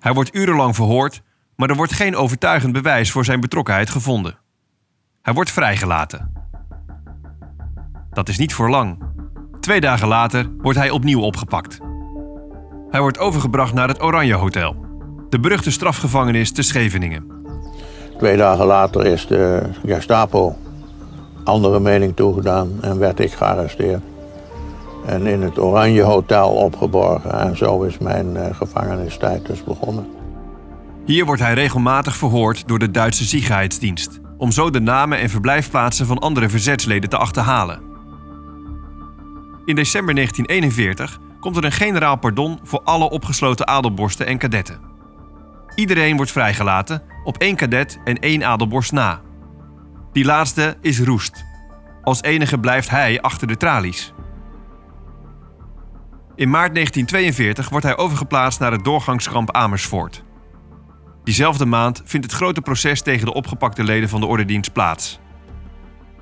Hij 0.00 0.12
wordt 0.12 0.34
urenlang 0.34 0.74
verhoord, 0.74 1.22
maar 1.56 1.70
er 1.70 1.76
wordt 1.76 1.92
geen 1.92 2.16
overtuigend 2.16 2.72
bewijs 2.72 3.10
voor 3.10 3.24
zijn 3.24 3.40
betrokkenheid 3.40 3.90
gevonden. 3.90 4.38
Hij 5.22 5.34
wordt 5.34 5.50
vrijgelaten. 5.50 6.32
Dat 8.18 8.28
is 8.28 8.38
niet 8.38 8.54
voor 8.54 8.70
lang. 8.70 8.98
Twee 9.60 9.80
dagen 9.80 10.08
later 10.08 10.50
wordt 10.58 10.78
hij 10.78 10.90
opnieuw 10.90 11.20
opgepakt. 11.20 11.78
Hij 12.90 13.00
wordt 13.00 13.18
overgebracht 13.18 13.74
naar 13.74 13.88
het 13.88 14.02
Oranje 14.02 14.34
Hotel, 14.34 14.76
de 15.28 15.40
beruchte 15.40 15.70
strafgevangenis 15.70 16.52
te 16.52 16.62
Scheveningen. 16.62 17.24
Twee 18.16 18.36
dagen 18.36 18.66
later 18.66 19.06
is 19.06 19.26
de 19.26 19.62
Gestapo 19.86 20.56
andere 21.44 21.80
mening 21.80 22.16
toegedaan 22.16 22.68
en 22.80 22.98
werd 22.98 23.20
ik 23.20 23.32
gearresteerd. 23.32 24.02
En 25.06 25.26
in 25.26 25.42
het 25.42 25.58
Oranje 25.58 26.02
Hotel 26.02 26.50
opgeborgen. 26.50 27.40
En 27.40 27.56
zo 27.56 27.82
is 27.82 27.98
mijn 27.98 28.34
uh, 28.34 28.46
gevangenistijd 28.52 29.46
dus 29.46 29.64
begonnen. 29.64 30.06
Hier 31.04 31.24
wordt 31.24 31.42
hij 31.42 31.54
regelmatig 31.54 32.16
verhoord 32.16 32.68
door 32.68 32.78
de 32.78 32.90
Duitse 32.90 33.24
Ziegheidsdienst. 33.24 34.20
Om 34.36 34.50
zo 34.50 34.70
de 34.70 34.80
namen 34.80 35.18
en 35.18 35.30
verblijfplaatsen 35.30 36.06
van 36.06 36.18
andere 36.18 36.48
verzetsleden 36.48 37.10
te 37.10 37.16
achterhalen. 37.16 37.87
In 39.68 39.74
december 39.74 40.14
1941 40.14 41.18
komt 41.40 41.56
er 41.56 41.64
een 41.64 41.72
generaal 41.72 42.16
pardon 42.16 42.58
voor 42.62 42.80
alle 42.84 43.10
opgesloten 43.10 43.66
adelborsten 43.66 44.26
en 44.26 44.38
kadetten. 44.38 44.80
Iedereen 45.74 46.16
wordt 46.16 46.32
vrijgelaten 46.32 47.02
op 47.24 47.38
één 47.38 47.56
kadet 47.56 47.98
en 48.04 48.18
één 48.18 48.44
adelborst 48.44 48.92
na. 48.92 49.20
Die 50.12 50.24
laatste 50.24 50.76
is 50.80 51.00
Roest. 51.00 51.44
Als 52.02 52.22
enige 52.22 52.58
blijft 52.58 52.90
hij 52.90 53.20
achter 53.20 53.46
de 53.46 53.56
tralies. 53.56 54.12
In 56.34 56.50
maart 56.50 56.74
1942 56.74 57.68
wordt 57.68 57.84
hij 57.84 57.96
overgeplaatst 57.96 58.60
naar 58.60 58.72
het 58.72 58.84
doorgangskamp 58.84 59.52
Amersfoort. 59.52 60.24
Diezelfde 61.24 61.66
maand 61.66 62.02
vindt 62.04 62.26
het 62.26 62.34
grote 62.34 62.60
proces 62.60 63.02
tegen 63.02 63.26
de 63.26 63.34
opgepakte 63.34 63.84
leden 63.84 64.08
van 64.08 64.20
de 64.20 64.26
ordendienst 64.26 64.72
plaats. 64.72 65.20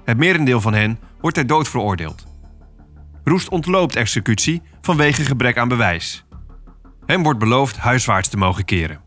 Het 0.05 0.17
merendeel 0.17 0.61
van 0.61 0.75
hen 0.75 0.99
wordt 1.21 1.37
ter 1.37 1.47
dood 1.47 1.69
veroordeeld. 1.69 2.35
Roest 3.29 3.49
ontloopt 3.49 3.97
executie 3.97 4.63
vanwege 4.81 5.25
gebrek 5.25 5.59
aan 5.59 5.69
bewijs. 5.69 6.25
Hem 7.07 7.23
wordt 7.23 7.39
beloofd 7.39 7.77
huiswaarts 7.77 8.29
te 8.29 8.37
mogen 8.37 8.65
keren. 8.65 9.01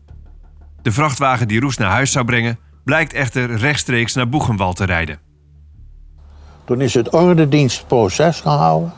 De 0.82 0.92
vrachtwagen 0.92 1.48
die 1.48 1.60
Roest 1.60 1.78
naar 1.78 1.90
huis 1.90 2.12
zou 2.12 2.24
brengen, 2.24 2.58
blijkt 2.84 3.12
echter 3.12 3.56
rechtstreeks 3.56 4.14
naar 4.14 4.28
Boegenwald 4.28 4.76
te 4.76 4.84
rijden. 4.84 5.20
Toen 6.64 6.80
is 6.80 6.94
het 6.94 7.10
ordendienstproces 7.10 8.40
gehouden. 8.40 8.92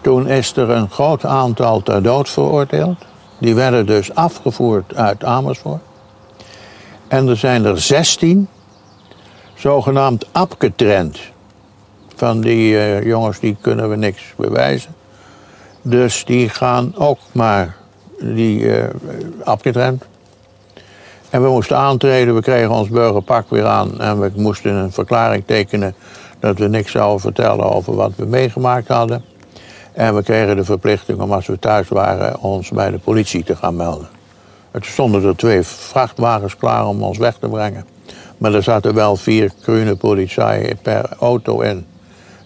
Toen 0.00 0.28
is 0.28 0.56
er 0.56 0.70
een 0.70 0.90
groot 0.90 1.24
aantal 1.24 1.82
ter 1.82 2.02
dood 2.02 2.28
veroordeeld. 2.28 3.04
Die 3.38 3.54
werden 3.54 3.86
dus 3.86 4.14
afgevoerd 4.14 4.94
uit 4.94 5.24
Amersfoort. 5.24 5.82
En 7.08 7.28
er 7.28 7.36
zijn 7.36 7.64
er 7.64 7.80
16 7.80 8.48
zogenaamd 9.54 10.32
abgetrend. 10.32 11.34
Van 12.16 12.40
die 12.40 12.72
uh, 12.72 13.04
jongens 13.04 13.40
die 13.40 13.56
kunnen 13.60 13.90
we 13.90 13.96
niks 13.96 14.34
bewijzen. 14.36 14.94
Dus 15.82 16.24
die 16.24 16.48
gaan 16.48 16.94
ook 16.96 17.18
maar 17.32 17.76
die 18.20 18.60
uh. 18.60 18.84
En 21.30 21.42
we 21.42 21.48
moesten 21.48 21.76
aantreden, 21.76 22.34
we 22.34 22.42
kregen 22.42 22.70
ons 22.70 22.88
burgerpak 22.88 23.50
weer 23.50 23.66
aan 23.66 24.00
en 24.00 24.20
we 24.20 24.30
moesten 24.36 24.74
een 24.74 24.92
verklaring 24.92 25.42
tekenen 25.46 25.94
dat 26.38 26.58
we 26.58 26.68
niks 26.68 26.90
zouden 26.90 27.20
vertellen 27.20 27.70
over 27.70 27.94
wat 27.94 28.12
we 28.16 28.24
meegemaakt 28.24 28.88
hadden. 28.88 29.24
En 29.92 30.14
we 30.14 30.22
kregen 30.22 30.56
de 30.56 30.64
verplichting 30.64 31.20
om 31.20 31.32
als 31.32 31.46
we 31.46 31.58
thuis 31.58 31.88
waren 31.88 32.40
ons 32.40 32.70
bij 32.70 32.90
de 32.90 32.98
politie 32.98 33.44
te 33.44 33.56
gaan 33.56 33.76
melden. 33.76 34.08
Er 34.70 34.84
stonden 34.84 35.24
er 35.24 35.36
twee 35.36 35.62
vrachtwagens 35.62 36.56
klaar 36.56 36.86
om 36.86 37.02
ons 37.02 37.18
weg 37.18 37.36
te 37.36 37.48
brengen. 37.48 37.86
Maar 38.38 38.54
er 38.54 38.62
zaten 38.62 38.94
wel 38.94 39.16
vier 39.16 39.50
groene 39.62 39.96
politie 39.96 40.74
per 40.82 41.08
auto 41.18 41.60
in. 41.60 41.86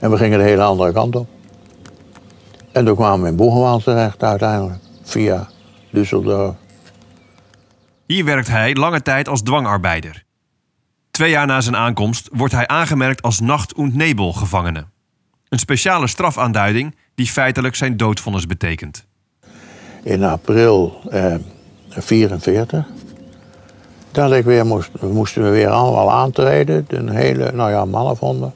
En 0.01 0.11
we 0.11 0.17
gingen 0.17 0.39
de 0.39 0.45
hele 0.45 0.63
andere 0.63 0.93
kant 0.93 1.17
op. 1.17 1.29
En 2.73 2.85
toen 2.85 2.97
kwamen 2.97 3.23
we 3.23 3.29
in 3.29 3.37
Boegenwald 3.37 3.85
terecht 3.85 4.23
uiteindelijk, 4.23 4.79
via 5.03 5.49
Düsseldorf. 5.97 6.55
Hier 8.07 8.25
werkt 8.25 8.49
hij 8.49 8.75
lange 8.75 9.03
tijd 9.03 9.29
als 9.29 9.43
dwangarbeider. 9.43 10.25
Twee 11.11 11.31
jaar 11.31 11.47
na 11.47 11.61
zijn 11.61 11.77
aankomst 11.77 12.29
wordt 12.33 12.55
hij 12.55 12.67
aangemerkt 12.67 13.23
als 13.23 13.41
nacht- 13.41 13.75
und 13.75 13.95
nebel-gevangene. 13.95 14.85
Een 15.49 15.59
speciale 15.59 16.07
strafaanduiding 16.07 16.97
die 17.15 17.27
feitelijk 17.27 17.75
zijn 17.75 17.97
doodvonnis 17.97 18.47
betekent. 18.47 19.07
In 20.03 20.25
april 20.25 21.01
1944, 21.11 22.79
eh, 22.79 22.85
dat 24.11 24.33
ik 24.33 24.45
weer 24.45 24.67
moest, 24.67 24.91
moesten 25.01 25.43
we 25.43 25.49
weer 25.49 25.69
allemaal 25.69 26.13
aantreden, 26.13 26.85
een 26.89 27.09
hele, 27.09 27.53
nou 27.53 27.71
ja, 27.71 27.85
mannen 27.85 28.17
vonden. 28.17 28.55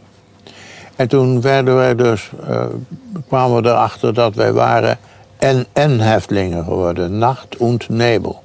En 0.97 1.09
toen 1.09 1.41
werden 1.41 1.75
wij 1.75 1.95
dus, 1.95 2.31
uh, 2.49 2.67
kwamen 3.29 3.63
we 3.63 3.69
erachter 3.69 4.15
dat 4.15 4.35
wij 4.35 4.53
waren 4.53 4.99
NN-heftelingen 5.39 6.65
geworden, 6.65 7.19
nacht- 7.19 7.57
und 7.57 7.89
nebel. 7.89 8.43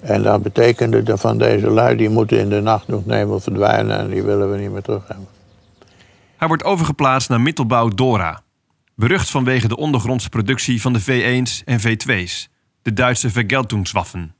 En 0.00 0.22
dat 0.22 0.42
betekende 0.42 1.02
dat 1.02 1.20
van 1.20 1.38
deze 1.38 1.70
lui, 1.70 1.96
die 1.96 2.08
moeten 2.08 2.38
in 2.38 2.48
de 2.48 2.60
nacht 2.60 2.92
und 2.92 3.06
nebel 3.06 3.40
verdwijnen 3.40 3.98
en 3.98 4.08
die 4.08 4.22
willen 4.22 4.50
we 4.50 4.58
niet 4.58 4.70
meer 4.70 4.82
terug 4.82 5.08
hebben. 5.08 5.26
Hij 6.36 6.48
wordt 6.48 6.64
overgeplaatst 6.64 7.28
naar 7.28 7.40
Mittelbouw 7.40 7.88
Dora. 7.88 8.42
Berucht 8.94 9.30
vanwege 9.30 9.68
de 9.68 9.76
ondergrondse 9.76 10.28
productie 10.28 10.80
van 10.80 10.92
de 10.92 11.02
V1's 11.02 11.62
en 11.64 11.80
V2's, 11.80 12.48
de 12.82 12.92
Duitse 12.92 13.30
Vergeltungswaffen. 13.30 14.34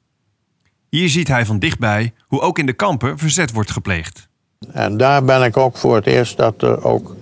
Hier 0.88 1.08
ziet 1.08 1.28
hij 1.28 1.46
van 1.46 1.58
dichtbij 1.58 2.14
hoe 2.26 2.40
ook 2.40 2.58
in 2.58 2.66
de 2.66 2.72
kampen 2.72 3.18
verzet 3.18 3.52
wordt 3.52 3.70
gepleegd. 3.70 4.28
En 4.72 4.96
daar 4.96 5.24
ben 5.24 5.42
ik 5.42 5.56
ook 5.56 5.76
voor 5.76 5.94
het 5.94 6.06
eerst 6.06 6.36
dat, 6.36 6.62
er 6.62 6.84
ook, 6.84 7.16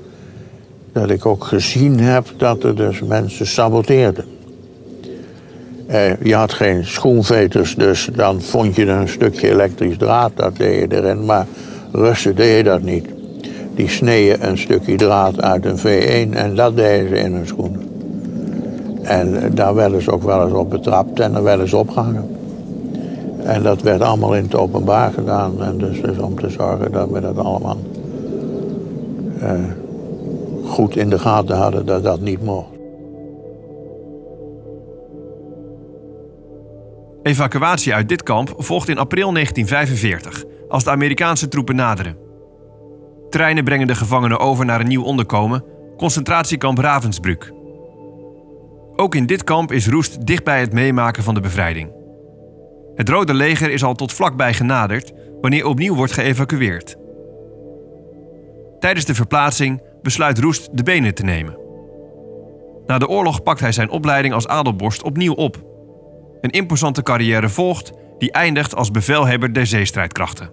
dat 0.92 1.10
ik 1.10 1.26
ook 1.26 1.44
gezien 1.44 2.00
heb 2.00 2.26
dat 2.36 2.62
er 2.62 2.76
dus 2.76 3.00
mensen 3.00 3.46
saboteerden. 3.46 4.24
Eh, 5.86 6.22
je 6.22 6.34
had 6.34 6.52
geen 6.52 6.84
schoenveters, 6.84 7.74
dus 7.74 8.08
dan 8.12 8.42
vond 8.42 8.76
je 8.76 8.86
een 8.86 9.08
stukje 9.08 9.48
elektrisch 9.48 9.96
draad, 9.96 10.32
dat 10.34 10.56
deed 10.56 10.90
je 10.90 10.96
erin. 10.96 11.24
Maar 11.24 11.46
Russen 11.92 12.34
deden 12.34 12.64
dat 12.64 12.82
niet. 12.82 13.08
Die 13.74 13.88
sneden 13.88 14.48
een 14.48 14.58
stukje 14.58 14.96
draad 14.96 15.42
uit 15.42 15.64
een 15.64 15.78
V1 15.78 16.36
en 16.36 16.54
dat 16.54 16.76
deden 16.76 17.08
ze 17.08 17.14
in 17.14 17.32
hun 17.32 17.46
schoenen. 17.46 17.90
En 19.02 19.54
daar 19.54 19.74
werden 19.74 20.02
ze 20.02 20.10
ook 20.10 20.22
wel 20.22 20.44
eens 20.44 20.52
op 20.52 20.70
betrapt 20.70 21.20
en 21.20 21.34
er 21.34 21.42
werden 21.42 21.68
ze 21.68 21.76
opgehangen. 21.76 22.41
En 23.44 23.62
dat 23.62 23.82
werd 23.82 24.00
allemaal 24.00 24.34
in 24.34 24.42
het 24.42 24.54
openbaar 24.54 25.12
gedaan. 25.12 25.62
En 25.62 25.78
dus, 25.78 26.18
om 26.18 26.40
te 26.40 26.50
zorgen 26.50 26.92
dat 26.92 27.10
we 27.10 27.20
dat 27.20 27.38
allemaal 27.38 27.76
uh, 29.42 29.50
goed 30.64 30.96
in 30.96 31.10
de 31.10 31.18
gaten 31.18 31.56
hadden 31.56 31.86
dat 31.86 32.02
dat 32.02 32.20
niet 32.20 32.44
mocht. 32.44 32.70
Evacuatie 37.22 37.94
uit 37.94 38.08
dit 38.08 38.22
kamp 38.22 38.54
volgt 38.56 38.88
in 38.88 38.98
april 38.98 39.32
1945, 39.32 40.44
als 40.68 40.84
de 40.84 40.90
Amerikaanse 40.90 41.48
troepen 41.48 41.76
naderen. 41.76 42.16
Treinen 43.30 43.64
brengen 43.64 43.86
de 43.86 43.94
gevangenen 43.94 44.38
over 44.38 44.64
naar 44.64 44.80
een 44.80 44.88
nieuw 44.88 45.02
onderkomen, 45.02 45.64
concentratiekamp 45.96 46.78
Ravensbrück. 46.78 47.52
Ook 48.96 49.14
in 49.14 49.26
dit 49.26 49.44
kamp 49.44 49.72
is 49.72 49.88
Roest 49.88 50.26
dicht 50.26 50.44
bij 50.44 50.60
het 50.60 50.72
meemaken 50.72 51.22
van 51.22 51.34
de 51.34 51.40
bevrijding. 51.40 52.01
Het 52.94 53.08
Rode 53.08 53.34
Leger 53.34 53.70
is 53.70 53.84
al 53.84 53.94
tot 53.94 54.12
vlakbij 54.12 54.54
genaderd 54.54 55.12
wanneer 55.40 55.66
opnieuw 55.66 55.94
wordt 55.94 56.12
geëvacueerd. 56.12 56.96
Tijdens 58.78 59.06
de 59.06 59.14
verplaatsing 59.14 59.82
besluit 60.02 60.38
Roest 60.38 60.76
de 60.76 60.82
benen 60.82 61.14
te 61.14 61.22
nemen. 61.22 61.58
Na 62.86 62.98
de 62.98 63.08
oorlog 63.08 63.42
pakt 63.42 63.60
hij 63.60 63.72
zijn 63.72 63.90
opleiding 63.90 64.34
als 64.34 64.46
adelborst 64.46 65.02
opnieuw 65.02 65.34
op. 65.34 65.56
Een 66.40 66.50
imposante 66.50 67.02
carrière 67.02 67.48
volgt 67.48 67.92
die 68.18 68.32
eindigt 68.32 68.74
als 68.74 68.90
bevelhebber 68.90 69.52
der 69.52 69.66
zeestrijdkrachten. 69.66 70.52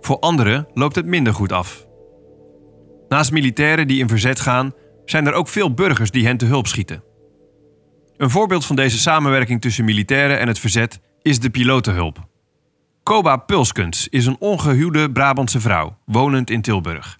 Voor 0.00 0.18
anderen 0.18 0.68
loopt 0.74 0.94
het 0.94 1.06
minder 1.06 1.34
goed 1.34 1.52
af. 1.52 1.86
Naast 3.08 3.32
militairen 3.32 3.88
die 3.88 4.00
in 4.00 4.08
verzet 4.08 4.40
gaan, 4.40 4.72
zijn 5.04 5.26
er 5.26 5.32
ook 5.32 5.48
veel 5.48 5.74
burgers 5.74 6.10
die 6.10 6.26
hen 6.26 6.36
te 6.36 6.46
hulp 6.46 6.66
schieten. 6.66 7.02
Een 8.18 8.30
voorbeeld 8.30 8.66
van 8.66 8.76
deze 8.76 8.98
samenwerking 8.98 9.60
tussen 9.60 9.84
militairen 9.84 10.38
en 10.38 10.48
het 10.48 10.58
verzet 10.58 11.00
is 11.22 11.40
de 11.40 11.50
pilotenhulp. 11.50 12.26
Koba 13.02 13.36
Pulskens 13.36 14.08
is 14.08 14.26
een 14.26 14.36
ongehuwde 14.38 15.12
Brabantse 15.12 15.60
vrouw, 15.60 15.96
wonend 16.04 16.50
in 16.50 16.62
Tilburg. 16.62 17.18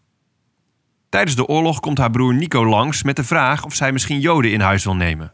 Tijdens 1.09 1.37
de 1.37 1.47
oorlog 1.47 1.81
komt 1.81 1.99
haar 1.99 2.11
broer 2.11 2.35
Nico 2.35 2.67
langs 2.67 3.02
met 3.02 3.17
de 3.17 3.25
vraag 3.25 3.64
of 3.64 3.75
zij 3.75 3.93
misschien 3.93 4.21
Joden 4.21 4.52
in 4.52 4.61
huis 4.61 4.85
wil 4.85 4.97
nemen. 4.97 5.33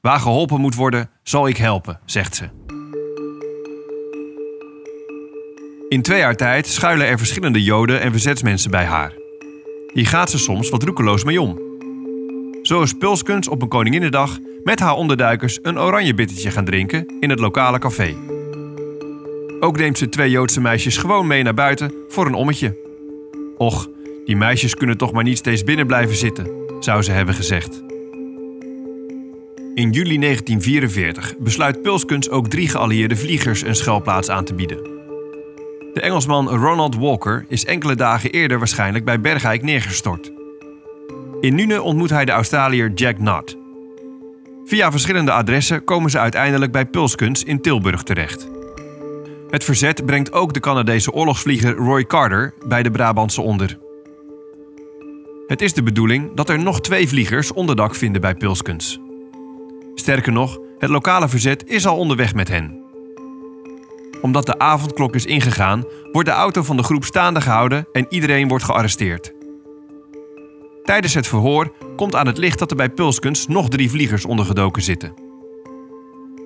Waar 0.00 0.20
geholpen 0.20 0.60
moet 0.60 0.74
worden, 0.74 1.10
zal 1.22 1.48
ik 1.48 1.56
helpen, 1.56 2.00
zegt 2.04 2.34
ze. 2.34 2.48
In 5.88 6.02
twee 6.02 6.18
jaar 6.18 6.36
tijd 6.36 6.66
schuilen 6.66 7.06
er 7.06 7.18
verschillende 7.18 7.62
Joden 7.62 8.00
en 8.00 8.10
verzetsmensen 8.10 8.70
bij 8.70 8.84
haar. 8.84 9.12
Hier 9.92 10.06
gaat 10.06 10.30
ze 10.30 10.38
soms 10.38 10.68
wat 10.68 10.82
roekeloos 10.82 11.24
mee 11.24 11.40
om. 11.40 11.58
Zo 12.62 12.82
is 12.82 12.92
Pulskens 12.92 13.48
op 13.48 13.62
een 13.62 13.68
Koninginnedag 13.68 14.38
met 14.64 14.80
haar 14.80 14.94
onderduikers 14.94 15.58
een 15.62 15.78
oranjebittetje 15.78 16.50
gaan 16.50 16.64
drinken 16.64 17.06
in 17.20 17.30
het 17.30 17.38
lokale 17.38 17.78
café. 17.78 18.14
Ook 19.60 19.78
neemt 19.78 19.98
ze 19.98 20.08
twee 20.08 20.30
Joodse 20.30 20.60
meisjes 20.60 20.96
gewoon 20.96 21.26
mee 21.26 21.42
naar 21.42 21.54
buiten 21.54 21.92
voor 22.08 22.26
een 22.26 22.34
ommetje. 22.34 22.76
Och, 23.56 23.88
die 24.24 24.36
meisjes 24.36 24.74
kunnen 24.74 24.96
toch 24.96 25.12
maar 25.12 25.24
niet 25.24 25.38
steeds 25.38 25.64
binnen 25.64 25.86
blijven 25.86 26.16
zitten, 26.16 26.50
zou 26.80 27.02
ze 27.02 27.10
hebben 27.10 27.34
gezegd. 27.34 27.82
In 29.74 29.90
juli 29.90 30.18
1944 30.18 31.34
besluit 31.38 31.82
Pulskens 31.82 32.30
ook 32.30 32.48
drie 32.48 32.68
geallieerde 32.68 33.16
vliegers 33.16 33.62
een 33.62 33.76
schuilplaats 33.76 34.28
aan 34.28 34.44
te 34.44 34.54
bieden. 34.54 34.82
De 35.92 36.00
Engelsman 36.00 36.48
Ronald 36.48 36.96
Walker 36.96 37.44
is 37.48 37.64
enkele 37.64 37.94
dagen 37.94 38.30
eerder 38.30 38.58
waarschijnlijk 38.58 39.04
bij 39.04 39.20
Bergijk 39.20 39.62
neergestort. 39.62 40.32
In 41.40 41.54
Nune 41.54 41.82
ontmoet 41.82 42.10
hij 42.10 42.24
de 42.24 42.32
Australiër 42.32 42.92
Jack 42.92 43.18
Nutt. 43.18 43.63
Via 44.66 44.90
verschillende 44.90 45.32
adressen 45.32 45.84
komen 45.84 46.10
ze 46.10 46.18
uiteindelijk 46.18 46.72
bij 46.72 46.86
Pulskens 46.86 47.44
in 47.44 47.60
Tilburg 47.60 48.02
terecht. 48.02 48.48
Het 49.50 49.64
verzet 49.64 50.06
brengt 50.06 50.32
ook 50.32 50.52
de 50.52 50.60
Canadese 50.60 51.12
oorlogsvlieger 51.12 51.74
Roy 51.74 52.04
Carter 52.06 52.54
bij 52.66 52.82
de 52.82 52.90
Brabantse 52.90 53.40
onder. 53.40 53.78
Het 55.46 55.62
is 55.62 55.72
de 55.72 55.82
bedoeling 55.82 56.34
dat 56.34 56.48
er 56.48 56.58
nog 56.58 56.80
twee 56.80 57.08
vliegers 57.08 57.52
onderdak 57.52 57.94
vinden 57.94 58.20
bij 58.20 58.34
Pulskens. 58.34 59.00
Sterker 59.94 60.32
nog, 60.32 60.58
het 60.78 60.90
lokale 60.90 61.28
verzet 61.28 61.64
is 61.66 61.86
al 61.86 61.98
onderweg 61.98 62.34
met 62.34 62.48
hen. 62.48 62.82
Omdat 64.22 64.46
de 64.46 64.58
avondklok 64.58 65.14
is 65.14 65.26
ingegaan, 65.26 65.84
wordt 66.12 66.28
de 66.28 66.34
auto 66.34 66.62
van 66.62 66.76
de 66.76 66.82
groep 66.82 67.04
staande 67.04 67.40
gehouden 67.40 67.86
en 67.92 68.06
iedereen 68.08 68.48
wordt 68.48 68.64
gearresteerd. 68.64 69.32
Tijdens 70.84 71.14
het 71.14 71.26
verhoor 71.26 71.72
komt 71.96 72.14
aan 72.14 72.26
het 72.26 72.38
licht 72.38 72.58
dat 72.58 72.70
er 72.70 72.76
bij 72.76 72.90
Pulskens 72.90 73.46
nog 73.46 73.68
drie 73.68 73.90
vliegers 73.90 74.24
ondergedoken 74.24 74.82
zitten. 74.82 75.14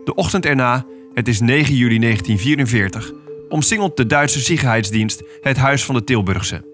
De 0.04 0.14
ochtend 0.14 0.46
erna, 0.46 0.86
het 1.14 1.28
is 1.28 1.40
9 1.40 1.74
juli 1.74 1.98
1944, 1.98 3.12
omsingelt 3.48 3.96
de 3.96 4.06
Duitse 4.06 4.40
Ziegenheidsdienst 4.40 5.22
het 5.40 5.56
huis 5.56 5.84
van 5.84 5.94
de 5.94 6.04
Tilburgse. 6.04 6.64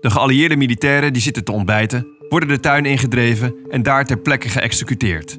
De 0.00 0.10
geallieerde 0.10 0.56
militairen 0.56 1.12
die 1.12 1.22
zitten 1.22 1.44
te 1.44 1.52
ontbijten, 1.52 2.06
worden 2.28 2.48
de 2.48 2.60
tuin 2.60 2.84
ingedreven 2.84 3.54
en 3.68 3.82
daar 3.82 4.04
ter 4.04 4.18
plekke 4.18 4.48
geëxecuteerd. 4.48 5.38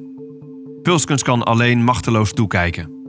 Pulskens 0.82 1.24
kan 1.24 1.44
alleen 1.44 1.84
machteloos 1.84 2.34
toekijken. 2.34 3.02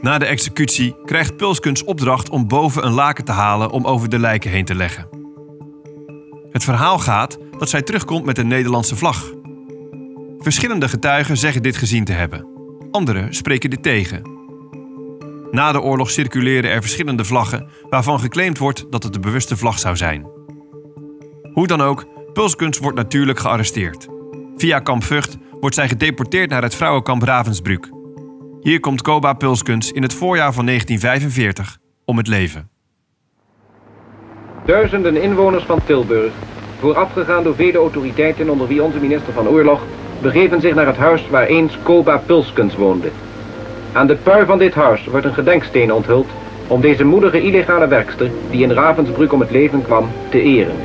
Na 0.00 0.18
de 0.18 0.26
executie 0.26 0.96
krijgt 1.04 1.36
Pulskens 1.36 1.84
opdracht 1.84 2.28
om 2.28 2.48
boven 2.48 2.86
een 2.86 2.92
laken 2.92 3.24
te 3.24 3.32
halen 3.32 3.70
om 3.70 3.86
over 3.86 4.08
de 4.08 4.18
lijken 4.18 4.50
heen 4.50 4.64
te 4.64 4.74
leggen. 4.74 5.13
Het 6.54 6.64
verhaal 6.64 6.98
gaat 6.98 7.38
dat 7.58 7.68
zij 7.68 7.82
terugkomt 7.82 8.24
met 8.24 8.38
een 8.38 8.46
Nederlandse 8.46 8.96
vlag. 8.96 9.32
Verschillende 10.38 10.88
getuigen 10.88 11.36
zeggen 11.36 11.62
dit 11.62 11.76
gezien 11.76 12.04
te 12.04 12.12
hebben. 12.12 12.46
Anderen 12.90 13.34
spreken 13.34 13.70
dit 13.70 13.82
tegen. 13.82 14.22
Na 15.50 15.72
de 15.72 15.80
oorlog 15.80 16.10
circuleren 16.10 16.70
er 16.70 16.80
verschillende 16.80 17.24
vlaggen 17.24 17.68
waarvan 17.88 18.20
geclaimd 18.20 18.58
wordt 18.58 18.86
dat 18.90 19.02
het 19.02 19.12
de 19.12 19.20
bewuste 19.20 19.56
vlag 19.56 19.78
zou 19.78 19.96
zijn. 19.96 20.26
Hoe 21.52 21.66
dan 21.66 21.80
ook, 21.80 22.06
Pulskens 22.32 22.78
wordt 22.78 22.96
natuurlijk 22.96 23.38
gearresteerd. 23.38 24.08
Via 24.56 24.78
kamp 24.78 25.04
Vught 25.04 25.38
wordt 25.60 25.74
zij 25.74 25.88
gedeporteerd 25.88 26.50
naar 26.50 26.62
het 26.62 26.74
vrouwenkamp 26.74 27.22
Ravensbrück. 27.22 27.90
Hier 28.60 28.80
komt 28.80 29.02
Koba 29.02 29.32
Pulskens 29.32 29.92
in 29.92 30.02
het 30.02 30.14
voorjaar 30.14 30.52
van 30.52 30.66
1945 30.66 31.78
om 32.04 32.16
het 32.16 32.26
leven. 32.26 32.73
Duizenden 34.64 35.16
inwoners 35.16 35.64
van 35.64 35.80
Tilburg, 35.86 36.32
voorafgegaan 36.78 37.42
door 37.42 37.54
vele 37.54 37.78
autoriteiten 37.78 38.48
onder 38.48 38.66
wie 38.66 38.82
onze 38.82 38.98
minister 38.98 39.32
van 39.32 39.48
Oorlog, 39.48 39.80
begeven 40.22 40.60
zich 40.60 40.74
naar 40.74 40.86
het 40.86 40.96
huis 40.96 41.28
waar 41.30 41.46
eens 41.46 41.78
Koba 41.82 42.16
Pulskens 42.26 42.76
woonde. 42.76 43.08
Aan 43.92 44.06
de 44.06 44.16
pui 44.16 44.46
van 44.46 44.58
dit 44.58 44.74
huis 44.74 45.06
wordt 45.06 45.26
een 45.26 45.34
gedenksteen 45.34 45.92
onthuld 45.92 46.26
om 46.66 46.80
deze 46.80 47.04
moedige 47.04 47.42
illegale 47.42 47.88
werkster, 47.88 48.30
die 48.50 48.62
in 48.62 48.72
Ravensbrück 48.72 49.32
om 49.32 49.40
het 49.40 49.50
leven 49.50 49.82
kwam, 49.82 50.10
te 50.28 50.40
eren. 50.40 50.76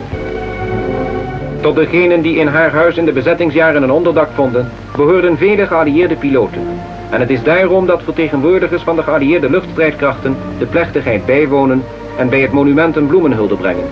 Tot 1.61 1.75
degenen 1.75 2.21
die 2.21 2.35
in 2.35 2.47
haar 2.47 2.71
huis 2.71 2.97
in 2.97 3.05
de 3.05 3.11
bezettingsjaren 3.11 3.83
een 3.83 3.91
onderdak 3.91 4.29
vonden, 4.35 4.71
behoorden 4.95 5.37
vele 5.37 5.67
geallieerde 5.67 6.15
piloten. 6.15 6.67
En 7.09 7.19
het 7.19 7.29
is 7.29 7.43
daarom 7.43 7.85
dat 7.85 8.03
vertegenwoordigers 8.03 8.81
van 8.81 8.95
de 8.95 9.03
geallieerde 9.03 9.49
luchtstrijdkrachten 9.49 10.35
de 10.57 10.65
plechtigheid 10.65 11.25
bijwonen 11.25 11.83
en 12.19 12.29
bij 12.29 12.41
het 12.41 12.51
monument 12.51 12.95
een 12.95 13.07
bloemenhulde 13.07 13.55
brengen. 13.55 13.85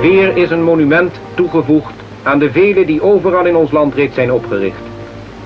Weer 0.00 0.36
is 0.36 0.50
een 0.50 0.62
monument 0.62 1.20
toegevoegd 1.34 1.94
aan 2.22 2.38
de 2.38 2.50
vele 2.50 2.84
die 2.84 3.02
overal 3.02 3.46
in 3.46 3.56
ons 3.56 3.70
land 3.70 3.94
reeds 3.94 4.14
zijn 4.14 4.32
opgericht. 4.32 4.82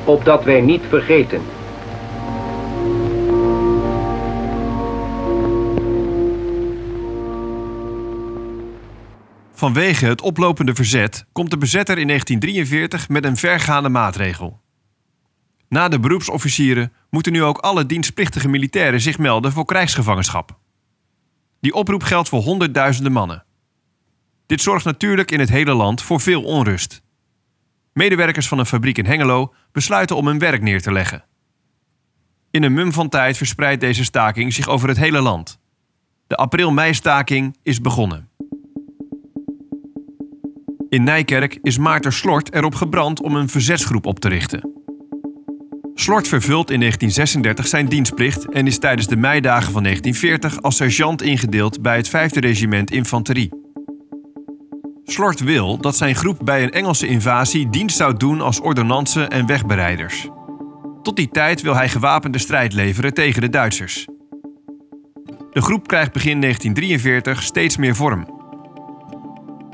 Opdat 0.05 0.45
wij 0.45 0.61
niet 0.61 0.83
vergeten. 0.89 1.41
Vanwege 9.63 10.07
het 10.07 10.21
oplopende 10.21 10.75
verzet 10.75 11.27
komt 11.33 11.51
de 11.51 11.59
bezetter 11.59 11.99
in 11.99 12.07
1943 12.07 13.09
met 13.09 13.25
een 13.25 13.37
vergaande 13.37 13.89
maatregel. 13.89 14.61
Na 15.69 15.89
de 15.89 16.01
beroepsofficieren 16.01 16.93
moeten 17.11 17.33
nu 17.33 17.43
ook 17.43 17.59
alle 17.59 17.87
dienstplichtige 17.87 18.49
militairen 18.49 19.01
zich 19.01 19.19
melden 19.19 19.53
voor 19.53 19.65
krijgsgevangenschap. 19.65 20.59
Die 21.61 21.75
oproep 21.75 22.03
geldt 22.03 22.29
voor 22.29 22.43
honderdduizenden 22.43 23.13
mannen. 23.13 23.45
Dit 24.47 24.61
zorgt 24.61 24.85
natuurlijk 24.85 25.31
in 25.31 25.41
het 25.41 25.49
hele 25.49 25.75
land 25.75 26.03
voor 26.03 26.21
veel 26.21 26.43
onrust. 26.43 27.03
Medewerkers 27.93 28.49
van 28.49 28.59
een 28.59 28.67
fabriek 28.67 28.99
in 28.99 29.07
Hengelo 29.07 29.55
besluiten 29.73 30.17
om 30.17 30.27
hun 30.27 30.39
werk 30.39 30.63
neer 30.63 30.83
te 30.83 30.93
leggen. 30.93 31.25
In 32.51 32.63
een 32.63 32.75
mum 32.75 32.93
van 32.93 33.09
tijd 33.09 33.37
verspreidt 33.37 33.81
deze 33.81 34.05
staking 34.05 34.53
zich 34.53 34.69
over 34.69 34.89
het 34.89 34.99
hele 34.99 35.21
land. 35.21 35.61
De 36.27 36.37
april-mei-staking 36.37 37.57
is 37.63 37.81
begonnen. 37.81 38.31
In 40.93 41.03
Nijkerk 41.03 41.59
is 41.63 41.79
Maarten 41.79 42.13
Slort 42.13 42.55
erop 42.55 42.75
gebrand 42.75 43.23
om 43.23 43.37
een 43.37 43.49
verzetsgroep 43.49 44.07
op 44.07 44.21
te 44.21 44.29
richten. 44.29 44.71
Slort 45.95 46.29
vervult 46.29 46.71
in 46.71 46.79
1936 46.79 47.67
zijn 47.67 47.87
dienstplicht 47.87 48.49
en 48.49 48.67
is 48.67 48.79
tijdens 48.79 49.07
de 49.07 49.17
meidagen 49.17 49.73
van 49.73 49.83
1940 49.83 50.63
als 50.63 50.77
sergeant 50.77 51.23
ingedeeld 51.23 51.83
bij 51.83 51.97
het 51.97 52.09
5e 52.09 52.39
regiment 52.39 52.91
infanterie. 52.91 53.51
Slort 55.05 55.41
wil 55.41 55.79
dat 55.79 55.97
zijn 55.97 56.15
groep 56.15 56.39
bij 56.45 56.63
een 56.63 56.71
Engelse 56.71 57.07
invasie 57.07 57.71
dienst 57.71 57.97
zou 57.97 58.17
doen 58.17 58.41
als 58.41 58.61
ordonnansen 58.61 59.31
en 59.31 59.47
wegbereiders. 59.47 60.29
Tot 61.03 61.17
die 61.17 61.29
tijd 61.29 61.63
wil 61.63 61.75
hij 61.75 61.89
gewapende 61.89 62.39
strijd 62.39 62.73
leveren 62.73 63.15
tegen 63.15 63.41
de 63.41 63.49
Duitsers. 63.49 64.07
De 65.53 65.63
groep 65.63 65.87
krijgt 65.87 66.13
begin 66.13 66.41
1943 66.41 67.43
steeds 67.43 67.77
meer 67.77 67.97
vorm. 67.97 68.42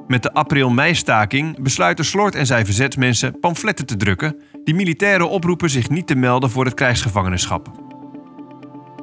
Met 0.09 0.23
de 0.23 0.33
april-mei-staking 0.33 1.63
besluiten 1.63 2.05
Slort 2.05 2.35
en 2.35 2.47
zijn 2.47 2.65
verzetsmensen 2.65 3.41
pamfletten 3.41 3.87
te 3.87 3.97
drukken 3.97 4.37
die 4.65 4.75
militairen 4.75 5.31
oproepen 5.31 5.71
zich 5.71 5.91
niet 5.91 6.07
te 6.07 6.15
melden 6.15 6.51
voor 6.51 6.65
het 6.65 6.75
krijgsgevangenschap. 6.75 7.69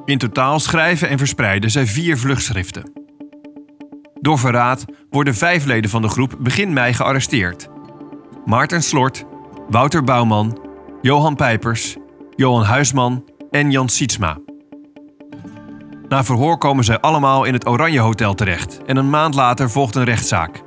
In 0.04 0.18
totaal 0.18 0.60
schrijven 0.60 1.08
en 1.08 1.18
verspreiden 1.18 1.70
zij 1.70 1.86
vier 1.86 2.18
vluchtschriften. 2.18 2.92
Door 4.20 4.38
verraad 4.38 4.84
worden 5.10 5.34
vijf 5.34 5.64
leden 5.64 5.90
van 5.90 6.02
de 6.02 6.08
groep 6.08 6.36
begin 6.38 6.72
mei 6.72 6.92
gearresteerd. 6.92 7.68
Maarten 8.44 8.82
Slort, 8.82 9.24
Wouter 9.68 10.04
Bouwman, 10.04 10.58
Johan 11.02 11.36
Pijpers, 11.36 11.96
Johan 12.36 12.62
Huisman 12.62 13.24
en 13.50 13.70
Jan 13.70 13.88
Sietsma. 13.88 14.38
Na 16.08 16.24
verhoor 16.24 16.58
komen 16.58 16.84
zij 16.84 17.00
allemaal 17.00 17.44
in 17.44 17.52
het 17.52 17.66
Oranje 17.66 18.00
Hotel 18.00 18.34
terecht 18.34 18.80
en 18.86 18.96
een 18.96 19.10
maand 19.10 19.34
later 19.34 19.70
volgt 19.70 19.94
een 19.94 20.04
rechtszaak. 20.04 20.65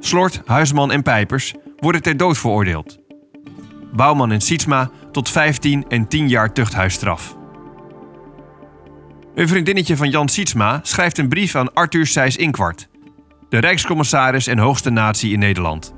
Slort, 0.00 0.42
Huisman 0.46 0.92
en 0.92 1.02
Pijpers 1.02 1.54
worden 1.76 2.02
ter 2.02 2.16
dood 2.16 2.38
veroordeeld. 2.38 2.98
Bouwman 3.92 4.32
en 4.32 4.40
Sietsma 4.40 4.90
tot 5.12 5.28
15 5.28 5.84
en 5.88 6.08
10 6.08 6.28
jaar 6.28 6.52
tuchthuisstraf. 6.52 7.36
Een 9.34 9.48
vriendinnetje 9.48 9.96
van 9.96 10.10
Jan 10.10 10.28
Sietsma 10.28 10.80
schrijft 10.82 11.18
een 11.18 11.28
brief 11.28 11.54
aan 11.54 11.72
Arthur 11.74 12.06
Sijs 12.06 12.36
Inkwart, 12.36 12.88
de 13.48 13.58
Rijkscommissaris 13.58 14.46
en 14.46 14.58
hoogste 14.58 14.90
natie 14.90 15.32
in 15.32 15.38
Nederland. 15.38 15.94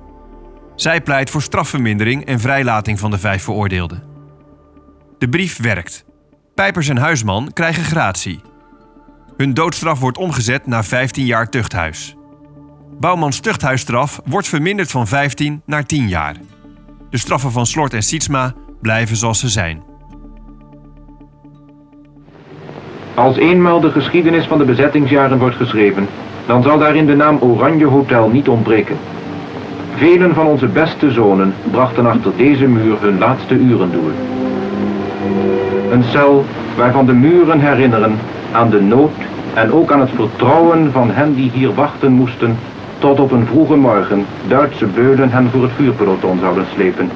Zij 0.76 1.00
pleit 1.00 1.30
voor 1.30 1.42
strafvermindering 1.42 2.24
en 2.24 2.40
vrijlating 2.40 2.98
van 2.98 3.10
de 3.10 3.18
vijf 3.18 3.42
veroordeelden. 3.42 4.02
De 5.18 5.28
brief 5.28 5.56
werkt. 5.56 6.04
Pijpers 6.54 6.88
en 6.88 6.96
Huisman 6.96 7.52
krijgen 7.52 7.84
gratie. 7.84 8.40
Hun 9.36 9.54
doodstraf 9.54 9.98
wordt 9.98 10.18
omgezet 10.18 10.66
naar 10.66 10.84
15 10.84 11.26
jaar 11.26 11.48
tuchthuis. 11.48 12.16
Bouwmans 13.00 13.40
tuchthuisstraf 13.40 14.20
wordt 14.24 14.48
verminderd 14.48 14.90
van 14.90 15.06
15 15.06 15.62
naar 15.66 15.86
10 15.86 16.08
jaar. 16.08 16.36
De 17.10 17.18
straffen 17.18 17.52
van 17.52 17.66
Slort 17.66 17.94
en 17.94 18.02
Sietsma 18.02 18.54
blijven 18.80 19.16
zoals 19.16 19.40
ze 19.40 19.48
zijn. 19.48 19.82
Als 23.14 23.36
eenmaal 23.36 23.80
de 23.80 23.90
geschiedenis 23.90 24.44
van 24.44 24.58
de 24.58 24.64
bezettingsjaren 24.64 25.38
wordt 25.38 25.56
geschreven, 25.56 26.08
dan 26.46 26.62
zal 26.62 26.78
daarin 26.78 27.06
de 27.06 27.16
naam 27.16 27.38
Oranje 27.40 27.86
Hotel 27.86 28.28
niet 28.28 28.48
ontbreken. 28.48 28.96
Velen 29.96 30.34
van 30.34 30.46
onze 30.46 30.66
beste 30.66 31.10
zonen 31.10 31.54
brachten 31.70 32.06
achter 32.06 32.36
deze 32.36 32.66
muur 32.66 32.96
hun 33.00 33.18
laatste 33.18 33.54
uren 33.54 33.92
door. 33.92 34.12
Een 35.90 36.04
cel 36.04 36.44
waarvan 36.76 37.06
de 37.06 37.12
muren 37.12 37.60
herinneren 37.60 38.18
aan 38.52 38.70
de 38.70 38.80
nood 38.80 39.12
en 39.54 39.72
ook 39.72 39.92
aan 39.92 40.00
het 40.00 40.10
vertrouwen 40.14 40.92
van 40.92 41.10
hen 41.10 41.34
die 41.34 41.50
hier 41.50 41.74
wachten 41.74 42.12
moesten 42.12 42.56
tot 43.02 43.20
op 43.20 43.30
een 43.30 43.46
vroege 43.46 43.76
morgen 43.76 44.26
Duitse 44.48 44.86
beulen 44.86 45.30
hen 45.30 45.50
voor 45.50 45.62
het 45.62 45.72
vuurpeloton 45.72 46.38
zouden 46.38 46.66
slepen. 46.74 47.10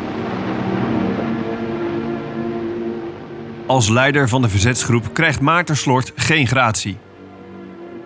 Als 3.66 3.88
leider 3.88 4.28
van 4.28 4.42
de 4.42 4.48
verzetsgroep 4.48 5.04
krijgt 5.12 5.40
Maarten 5.40 5.76
Slort 5.76 6.12
geen 6.14 6.46
gratie. 6.46 6.96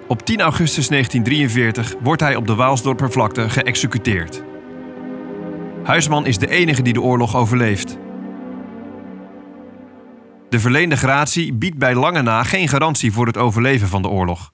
Op 0.06 0.22
10 0.22 0.40
augustus 0.40 0.88
1943 0.88 1.94
wordt 2.02 2.22
hij 2.22 2.36
op 2.36 2.46
de 2.46 2.54
Waalsdorpervlakte 2.54 3.48
geëxecuteerd. 3.48 4.42
Huisman 5.82 6.26
is 6.26 6.38
de 6.38 6.48
enige 6.48 6.82
die 6.82 6.92
de 6.92 7.02
oorlog 7.02 7.36
overleeft. 7.36 7.98
De 10.48 10.60
verleende 10.60 10.96
gratie 10.96 11.54
biedt 11.54 11.78
bij 11.78 11.94
lange 11.94 12.22
na 12.22 12.42
geen 12.42 12.68
garantie 12.68 13.12
voor 13.12 13.26
het 13.26 13.36
overleven 13.36 13.88
van 13.88 14.02
de 14.02 14.08
oorlog. 14.08 14.52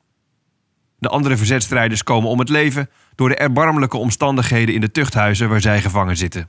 De 0.99 1.09
andere 1.09 1.37
verzetstrijders 1.37 2.03
komen 2.03 2.31
om 2.31 2.39
het 2.39 2.49
leven 2.49 2.91
door 3.15 3.29
de 3.29 3.37
erbarmelijke 3.37 3.97
omstandigheden 3.97 4.75
in 4.75 4.81
de 4.81 4.91
tuchthuizen 4.91 5.49
waar 5.49 5.61
zij 5.61 5.81
gevangen 5.81 6.17
zitten. 6.17 6.49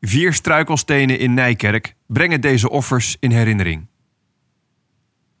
Vier 0.00 0.32
struikelstenen 0.32 1.18
in 1.18 1.34
Nijkerk 1.34 1.94
brengen 2.06 2.40
deze 2.40 2.70
offers 2.70 3.16
in 3.20 3.30
herinnering. 3.30 3.86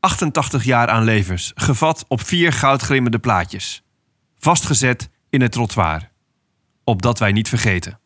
88 0.00 0.64
jaar 0.64 0.88
aan 0.88 1.04
levens, 1.04 1.52
gevat 1.54 2.04
op 2.08 2.20
vier 2.20 2.52
goudglimmende 2.52 3.18
plaatjes. 3.18 3.84
Vastgezet 4.38 5.10
in 5.30 5.40
het 5.40 5.52
trottoir. 5.52 6.10
Opdat 6.84 7.18
wij 7.18 7.32
niet 7.32 7.48
vergeten. 7.48 7.98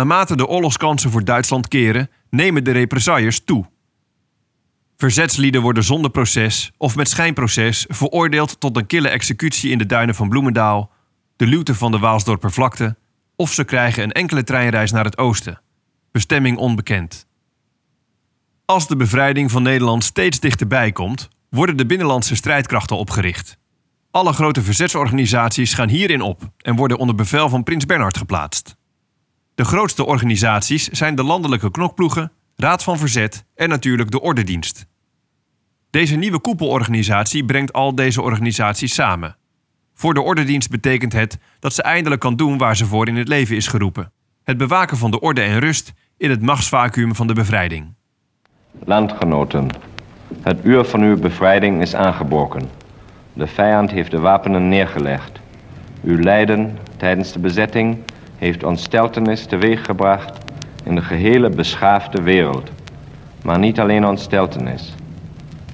Naarmate 0.00 0.36
de 0.36 0.46
oorlogskansen 0.46 1.10
voor 1.10 1.24
Duitsland 1.24 1.68
keren, 1.68 2.10
nemen 2.30 2.64
de 2.64 2.70
represailles 2.70 3.44
toe. 3.44 3.66
Verzetslieden 4.96 5.62
worden 5.62 5.84
zonder 5.84 6.10
proces 6.10 6.72
of 6.76 6.96
met 6.96 7.08
schijnproces 7.08 7.86
veroordeeld 7.88 8.60
tot 8.60 8.76
een 8.76 8.86
kille 8.86 9.08
executie 9.08 9.70
in 9.70 9.78
de 9.78 9.86
duinen 9.86 10.14
van 10.14 10.28
Bloemendaal, 10.28 10.90
de 11.36 11.46
luwte 11.46 11.74
van 11.74 11.90
de 11.90 11.98
Waalsdorpervlakte, 11.98 12.96
of 13.36 13.52
ze 13.52 13.64
krijgen 13.64 14.02
een 14.02 14.12
enkele 14.12 14.44
treinreis 14.44 14.90
naar 14.90 15.04
het 15.04 15.18
oosten, 15.18 15.60
bestemming 16.12 16.56
onbekend. 16.56 17.26
Als 18.64 18.88
de 18.88 18.96
bevrijding 18.96 19.50
van 19.50 19.62
Nederland 19.62 20.04
steeds 20.04 20.40
dichterbij 20.40 20.92
komt, 20.92 21.28
worden 21.50 21.76
de 21.76 21.86
binnenlandse 21.86 22.36
strijdkrachten 22.36 22.96
opgericht. 22.96 23.58
Alle 24.10 24.32
grote 24.32 24.62
verzetsorganisaties 24.62 25.74
gaan 25.74 25.88
hierin 25.88 26.20
op 26.20 26.50
en 26.58 26.76
worden 26.76 26.98
onder 26.98 27.14
bevel 27.14 27.48
van 27.48 27.62
prins 27.62 27.86
Bernhard 27.86 28.16
geplaatst. 28.16 28.78
De 29.60 29.66
grootste 29.66 30.06
organisaties 30.06 30.88
zijn 30.88 31.14
de 31.14 31.22
landelijke 31.22 31.70
knokploegen, 31.70 32.32
Raad 32.56 32.82
van 32.82 32.98
Verzet 32.98 33.44
en 33.54 33.68
natuurlijk 33.68 34.10
de 34.10 34.20
Ordedienst. 34.20 34.86
Deze 35.90 36.16
nieuwe 36.16 36.40
koepelorganisatie 36.40 37.44
brengt 37.44 37.72
al 37.72 37.94
deze 37.94 38.22
organisaties 38.22 38.94
samen. 38.94 39.36
Voor 39.94 40.14
de 40.14 40.20
Ordedienst 40.20 40.70
betekent 40.70 41.12
het 41.12 41.38
dat 41.58 41.74
ze 41.74 41.82
eindelijk 41.82 42.20
kan 42.20 42.36
doen 42.36 42.58
waar 42.58 42.76
ze 42.76 42.86
voor 42.86 43.08
in 43.08 43.16
het 43.16 43.28
leven 43.28 43.56
is 43.56 43.66
geroepen: 43.66 44.12
het 44.44 44.56
bewaken 44.56 44.96
van 44.96 45.10
de 45.10 45.20
orde 45.20 45.40
en 45.40 45.58
rust 45.58 45.92
in 46.16 46.30
het 46.30 46.42
machtsvacuum 46.42 47.14
van 47.14 47.26
de 47.26 47.34
bevrijding. 47.34 47.94
Landgenoten, 48.84 49.68
het 50.42 50.64
uur 50.64 50.84
van 50.84 51.00
uw 51.00 51.18
bevrijding 51.18 51.80
is 51.80 51.94
aangebroken. 51.94 52.62
De 53.32 53.46
vijand 53.46 53.90
heeft 53.90 54.10
de 54.10 54.20
wapenen 54.20 54.68
neergelegd. 54.68 55.40
Uw 56.04 56.18
lijden 56.18 56.78
tijdens 56.96 57.32
de 57.32 57.38
bezetting 57.38 57.98
heeft 58.40 58.64
ontsteltenis 58.64 59.46
teweeggebracht 59.46 60.38
in 60.84 60.94
de 60.94 61.02
gehele 61.02 61.50
beschaafde 61.50 62.22
wereld. 62.22 62.70
Maar 63.42 63.58
niet 63.58 63.80
alleen 63.80 64.06
ontsteltenis. 64.06 64.94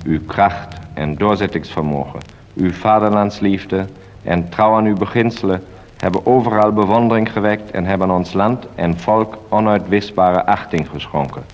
Uw 0.05 0.21
kracht 0.27 0.77
en 0.95 1.15
doorzettingsvermogen, 1.15 2.21
uw 2.55 2.73
vaderlandsliefde 2.73 3.85
en 4.23 4.49
trouw 4.49 4.75
aan 4.75 4.85
uw 4.85 4.97
beginselen 4.97 5.63
hebben 5.97 6.27
overal 6.27 6.73
bewondering 6.73 7.33
gewekt 7.33 7.71
en 7.71 7.85
hebben 7.85 8.11
ons 8.11 8.33
land 8.33 8.67
en 8.75 8.99
volk 8.99 9.39
onuitwisbare 9.49 10.47
achting 10.47 10.89
geschonken. 10.89 11.45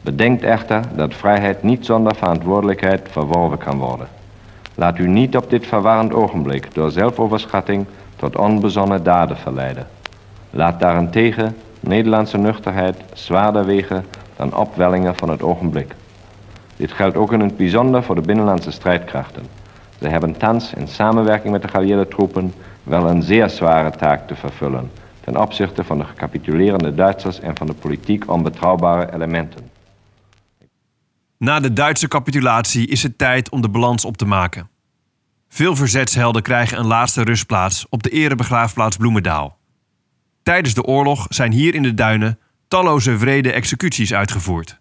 Bedenkt 0.00 0.42
echter 0.42 0.80
dat 0.96 1.14
vrijheid 1.14 1.62
niet 1.62 1.86
zonder 1.86 2.14
verantwoordelijkheid 2.14 3.08
verworven 3.10 3.58
kan 3.58 3.78
worden. 3.78 4.08
Laat 4.74 4.98
u 4.98 5.08
niet 5.08 5.36
op 5.36 5.50
dit 5.50 5.66
verwarrend 5.66 6.14
ogenblik 6.14 6.74
door 6.74 6.90
zelfoverschatting 6.90 7.86
tot 8.16 8.36
onbezonnen 8.36 9.02
daden 9.02 9.36
verleiden. 9.36 9.86
Laat 10.56 10.80
daarentegen 10.80 11.56
Nederlandse 11.80 12.38
nuchterheid 12.38 12.96
zwaarder 13.12 13.64
wegen 13.64 14.04
dan 14.36 14.56
opwellingen 14.56 15.16
van 15.16 15.30
het 15.30 15.42
ogenblik. 15.42 15.94
Dit 16.76 16.92
geldt 16.92 17.16
ook 17.16 17.32
in 17.32 17.40
het 17.40 17.56
bijzonder 17.56 18.02
voor 18.02 18.14
de 18.14 18.20
binnenlandse 18.20 18.70
strijdkrachten. 18.70 19.46
Ze 20.00 20.08
hebben 20.08 20.36
thans 20.36 20.72
in 20.74 20.88
samenwerking 20.88 21.52
met 21.52 21.62
de 21.62 21.68
geallieerde 21.68 22.08
troepen 22.08 22.54
wel 22.82 23.08
een 23.08 23.22
zeer 23.22 23.48
zware 23.48 23.90
taak 23.90 24.26
te 24.26 24.34
vervullen 24.34 24.90
ten 25.20 25.40
opzichte 25.40 25.84
van 25.84 25.98
de 25.98 26.04
gecapitulerende 26.04 26.94
Duitsers 26.94 27.40
en 27.40 27.56
van 27.56 27.66
de 27.66 27.74
politiek 27.74 28.30
onbetrouwbare 28.30 29.14
elementen. 29.14 29.70
Na 31.38 31.60
de 31.60 31.72
Duitse 31.72 32.08
capitulatie 32.08 32.88
is 32.88 33.02
het 33.02 33.18
tijd 33.18 33.50
om 33.50 33.62
de 33.62 33.68
balans 33.68 34.04
op 34.04 34.16
te 34.16 34.26
maken. 34.26 34.68
Veel 35.48 35.76
verzetshelden 35.76 36.42
krijgen 36.42 36.78
een 36.78 36.86
laatste 36.86 37.22
rustplaats 37.22 37.86
op 37.88 38.02
de 38.02 38.10
erebegraafplaats 38.10 38.96
Bloemendaal. 38.96 39.62
Tijdens 40.44 40.74
de 40.74 40.82
oorlog 40.82 41.26
zijn 41.28 41.52
hier 41.52 41.74
in 41.74 41.82
de 41.82 41.94
duinen 41.94 42.38
talloze 42.68 43.18
vrede 43.18 43.52
executies 43.52 44.14
uitgevoerd. 44.14 44.78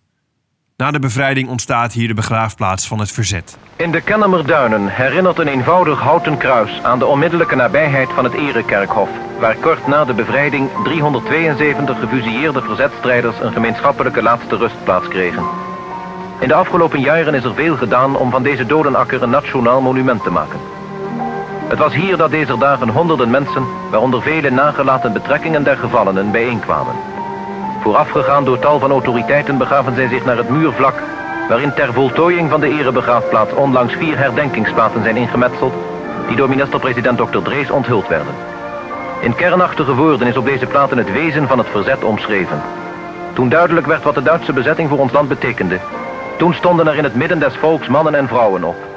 Na 0.78 0.92
de 0.92 1.00
bevrijding 1.00 1.50
ontstaat 1.50 1.94
hier 1.94 2.08
de 2.08 2.14
begraafplaats 2.14 2.88
van 2.88 3.00
het 3.00 3.12
verzet. 3.12 3.58
In 3.76 3.92
de 3.92 4.02
Kennemerduinen 4.02 4.88
herinnert 4.88 5.40
een 5.40 5.48
eenvoudig 5.48 6.00
houten 6.00 6.38
kruis 6.38 6.82
aan 6.82 7.00
de 7.00 7.06
onmiddellijke 7.06 7.56
nabijheid 7.56 8.10
van 8.10 8.24
het 8.24 8.34
Erekerkhof, 8.34 9.10
waar 9.40 9.56
kort 9.56 9.88
na 9.88 10.06
de 10.06 10.14
bevrijding 10.14 10.70
372 10.84 12.00
gefusilleerde 12.00 12.62
verzetstrijders 12.62 13.40
een 13.40 13.54
gemeenschappelijke 13.54 14.22
laatste 14.22 14.58
rustplaats 14.58 15.08
kregen. 15.08 15.44
In 16.40 16.48
de 16.48 16.54
afgelopen 16.54 17.00
jaren 17.00 17.34
is 17.34 17.44
er 17.44 17.54
veel 17.54 17.76
gedaan 17.76 18.18
om 18.18 18.32
van 18.32 18.44
deze 18.44 18.66
dodenakker 18.66 19.22
een 19.22 19.30
nationaal 19.30 19.82
monument 19.82 20.24
te 20.24 20.30
maken. 20.30 20.60
Het 21.74 21.82
was 21.82 21.94
hier 21.94 22.18
dat 22.18 22.32
deze 22.32 22.58
dagen 22.58 22.90
honderden 22.90 23.30
mensen, 23.30 23.64
waaronder 23.90 24.22
vele 24.22 24.50
nagelaten 24.50 25.14
betrekkingen 25.14 25.64
der 25.64 25.78
gevallenen, 25.78 26.32
bijeenkwamen. 26.32 26.96
Voorafgegaan 27.82 28.46
door 28.46 28.60
tal 28.60 28.80
van 28.80 28.92
autoriteiten 28.92 29.58
begaven 29.58 29.96
zij 29.96 30.08
zich 30.08 30.26
naar 30.26 30.38
het 30.38 30.50
muurvlak, 30.50 30.94
waarin 31.50 31.74
ter 31.74 31.94
voltooiing 31.94 32.50
van 32.50 32.60
de 32.60 32.80
erebegraafplaats 32.80 33.54
onlangs 33.54 33.94
vier 33.94 34.18
herdenkingsplaten 34.18 35.04
zijn 35.04 35.16
ingemetseld, 35.16 35.74
die 36.28 36.36
door 36.36 36.50
minister-president 36.50 37.18
Dr. 37.18 37.42
Drees 37.44 37.72
onthuld 37.72 38.08
werden. 38.08 38.36
In 39.20 39.36
kernachtige 39.36 39.96
woorden 39.96 40.28
is 40.28 40.38
op 40.38 40.46
deze 40.46 40.66
platen 40.66 40.98
het 40.98 41.12
wezen 41.12 41.48
van 41.48 41.58
het 41.58 41.68
verzet 41.68 42.04
omschreven. 42.04 42.62
Toen 43.34 43.50
duidelijk 43.50 43.88
werd 43.88 44.04
wat 44.04 44.16
de 44.16 44.24
Duitse 44.24 44.54
bezetting 44.54 44.90
voor 44.90 45.00
ons 45.00 45.12
land 45.12 45.30
betekende, 45.30 45.80
toen 46.38 46.54
stonden 46.54 46.88
er 46.88 46.96
in 46.96 47.04
het 47.04 47.16
midden 47.16 47.40
des 47.40 47.56
volks 47.56 47.88
mannen 47.88 48.16
en 48.16 48.28
vrouwen 48.28 48.64
op. 48.64 48.93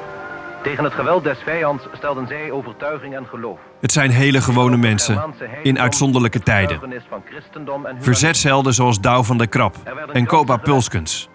Tegen 0.66 0.84
het 0.84 0.92
geweld 0.92 1.24
des 1.24 1.38
vijands 1.44 1.84
stelden 1.92 2.26
zij 2.26 2.50
overtuiging 2.50 3.16
en 3.16 3.26
geloof. 3.26 3.58
Het 3.80 3.92
zijn 3.92 4.10
hele 4.10 4.40
gewone 4.40 4.76
mensen 4.76 5.22
in 5.62 5.78
uitzonderlijke 5.80 6.40
tijden. 6.40 6.80
Verzetshelden 7.98 8.74
zoals 8.74 9.00
Douw 9.00 9.22
van 9.22 9.38
der 9.38 9.48
Krap 9.48 9.76
en 10.12 10.26
Kopa 10.26 10.56
Pulskens, 10.56 11.28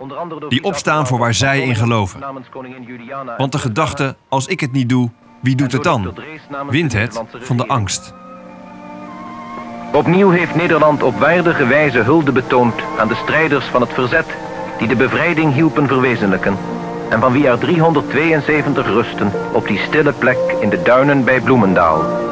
die 0.49 0.63
opstaan 0.63 1.07
voor 1.07 1.17
waar 1.19 1.33
zij 1.33 1.61
in 1.61 1.75
geloven. 1.75 2.19
Want 3.37 3.51
de 3.51 3.57
gedachte, 3.57 4.15
als 4.29 4.47
ik 4.47 4.59
het 4.59 4.71
niet 4.71 4.89
doe, 4.89 5.09
wie 5.41 5.55
doet 5.55 5.71
het 5.71 5.83
dan? 5.83 6.13
Wint 6.69 6.93
het 6.93 7.23
van 7.39 7.57
de 7.57 7.67
angst. 7.67 8.13
Opnieuw 9.93 10.29
heeft 10.29 10.55
Nederland 10.55 11.03
op 11.03 11.19
waardige 11.19 11.65
wijze 11.65 11.99
hulde 11.99 12.31
betoond 12.31 12.73
aan 12.97 13.07
de 13.07 13.15
strijders 13.15 13.65
van 13.65 13.81
het 13.81 13.93
verzet 13.93 14.27
die 14.77 14.87
de 14.87 14.95
bevrijding 14.95 15.53
hielpen 15.53 15.87
verwezenlijken 15.87 16.57
en 17.11 17.19
van 17.19 17.31
wie 17.31 17.47
er 17.47 17.59
372 17.59 18.87
rusten 18.87 19.31
op 19.53 19.67
die 19.67 19.77
stille 19.77 20.13
plek 20.13 20.37
in 20.59 20.69
de 20.69 20.81
duinen 20.81 21.23
bij 21.23 21.41
Bloemendaal. 21.41 22.29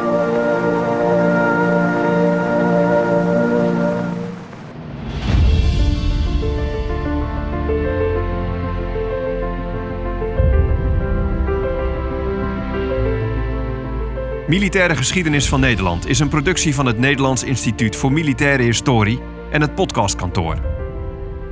Militaire 14.47 14.95
Geschiedenis 14.95 15.49
van 15.49 15.59
Nederland 15.59 16.07
is 16.07 16.19
een 16.19 16.29
productie 16.29 16.75
van 16.75 16.85
het 16.85 16.97
Nederlands 16.97 17.43
Instituut 17.43 17.95
voor 17.95 18.11
Militaire 18.11 18.63
Historie 18.63 19.19
en 19.51 19.61
het 19.61 19.75
podcastkantoor. 19.75 20.78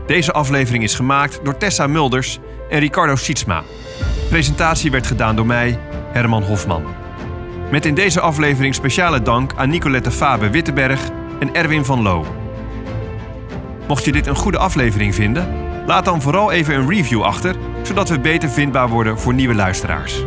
Deze 0.07 0.31
aflevering 0.31 0.83
is 0.83 0.95
gemaakt 0.95 1.39
door 1.43 1.57
Tessa 1.57 1.87
Mulders 1.87 2.39
en 2.69 2.79
Ricardo 2.79 3.15
Sietsma. 3.15 3.63
Presentatie 4.29 4.91
werd 4.91 5.07
gedaan 5.07 5.35
door 5.35 5.45
mij, 5.45 5.79
Herman 6.11 6.43
Hofman. 6.43 6.83
Met 7.71 7.85
in 7.85 7.95
deze 7.95 8.21
aflevering 8.21 8.75
speciale 8.75 9.21
dank 9.21 9.53
aan 9.55 9.69
Nicolette 9.69 10.11
Fabe 10.11 10.49
Witteberg 10.49 11.01
en 11.39 11.53
Erwin 11.53 11.85
van 11.85 12.01
Loo. 12.01 12.25
Mocht 13.87 14.05
je 14.05 14.11
dit 14.11 14.27
een 14.27 14.35
goede 14.35 14.57
aflevering 14.57 15.15
vinden, 15.15 15.47
laat 15.85 16.05
dan 16.05 16.21
vooral 16.21 16.51
even 16.51 16.75
een 16.75 16.89
review 16.89 17.21
achter, 17.21 17.55
zodat 17.83 18.09
we 18.09 18.19
beter 18.19 18.49
vindbaar 18.49 18.89
worden 18.89 19.19
voor 19.19 19.33
nieuwe 19.33 19.55
luisteraars. 19.55 20.23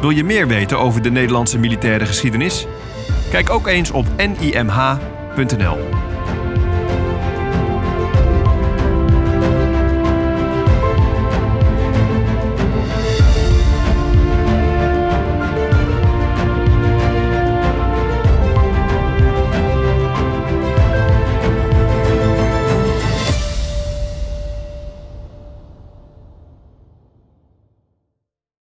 Wil 0.00 0.10
je 0.10 0.24
meer 0.24 0.46
weten 0.46 0.78
over 0.78 1.02
de 1.02 1.10
Nederlandse 1.10 1.58
militaire 1.58 2.06
geschiedenis? 2.06 2.66
Kijk 3.30 3.50
ook 3.50 3.66
eens 3.66 3.90
op 3.90 4.06
nimh.nl. 4.16 5.78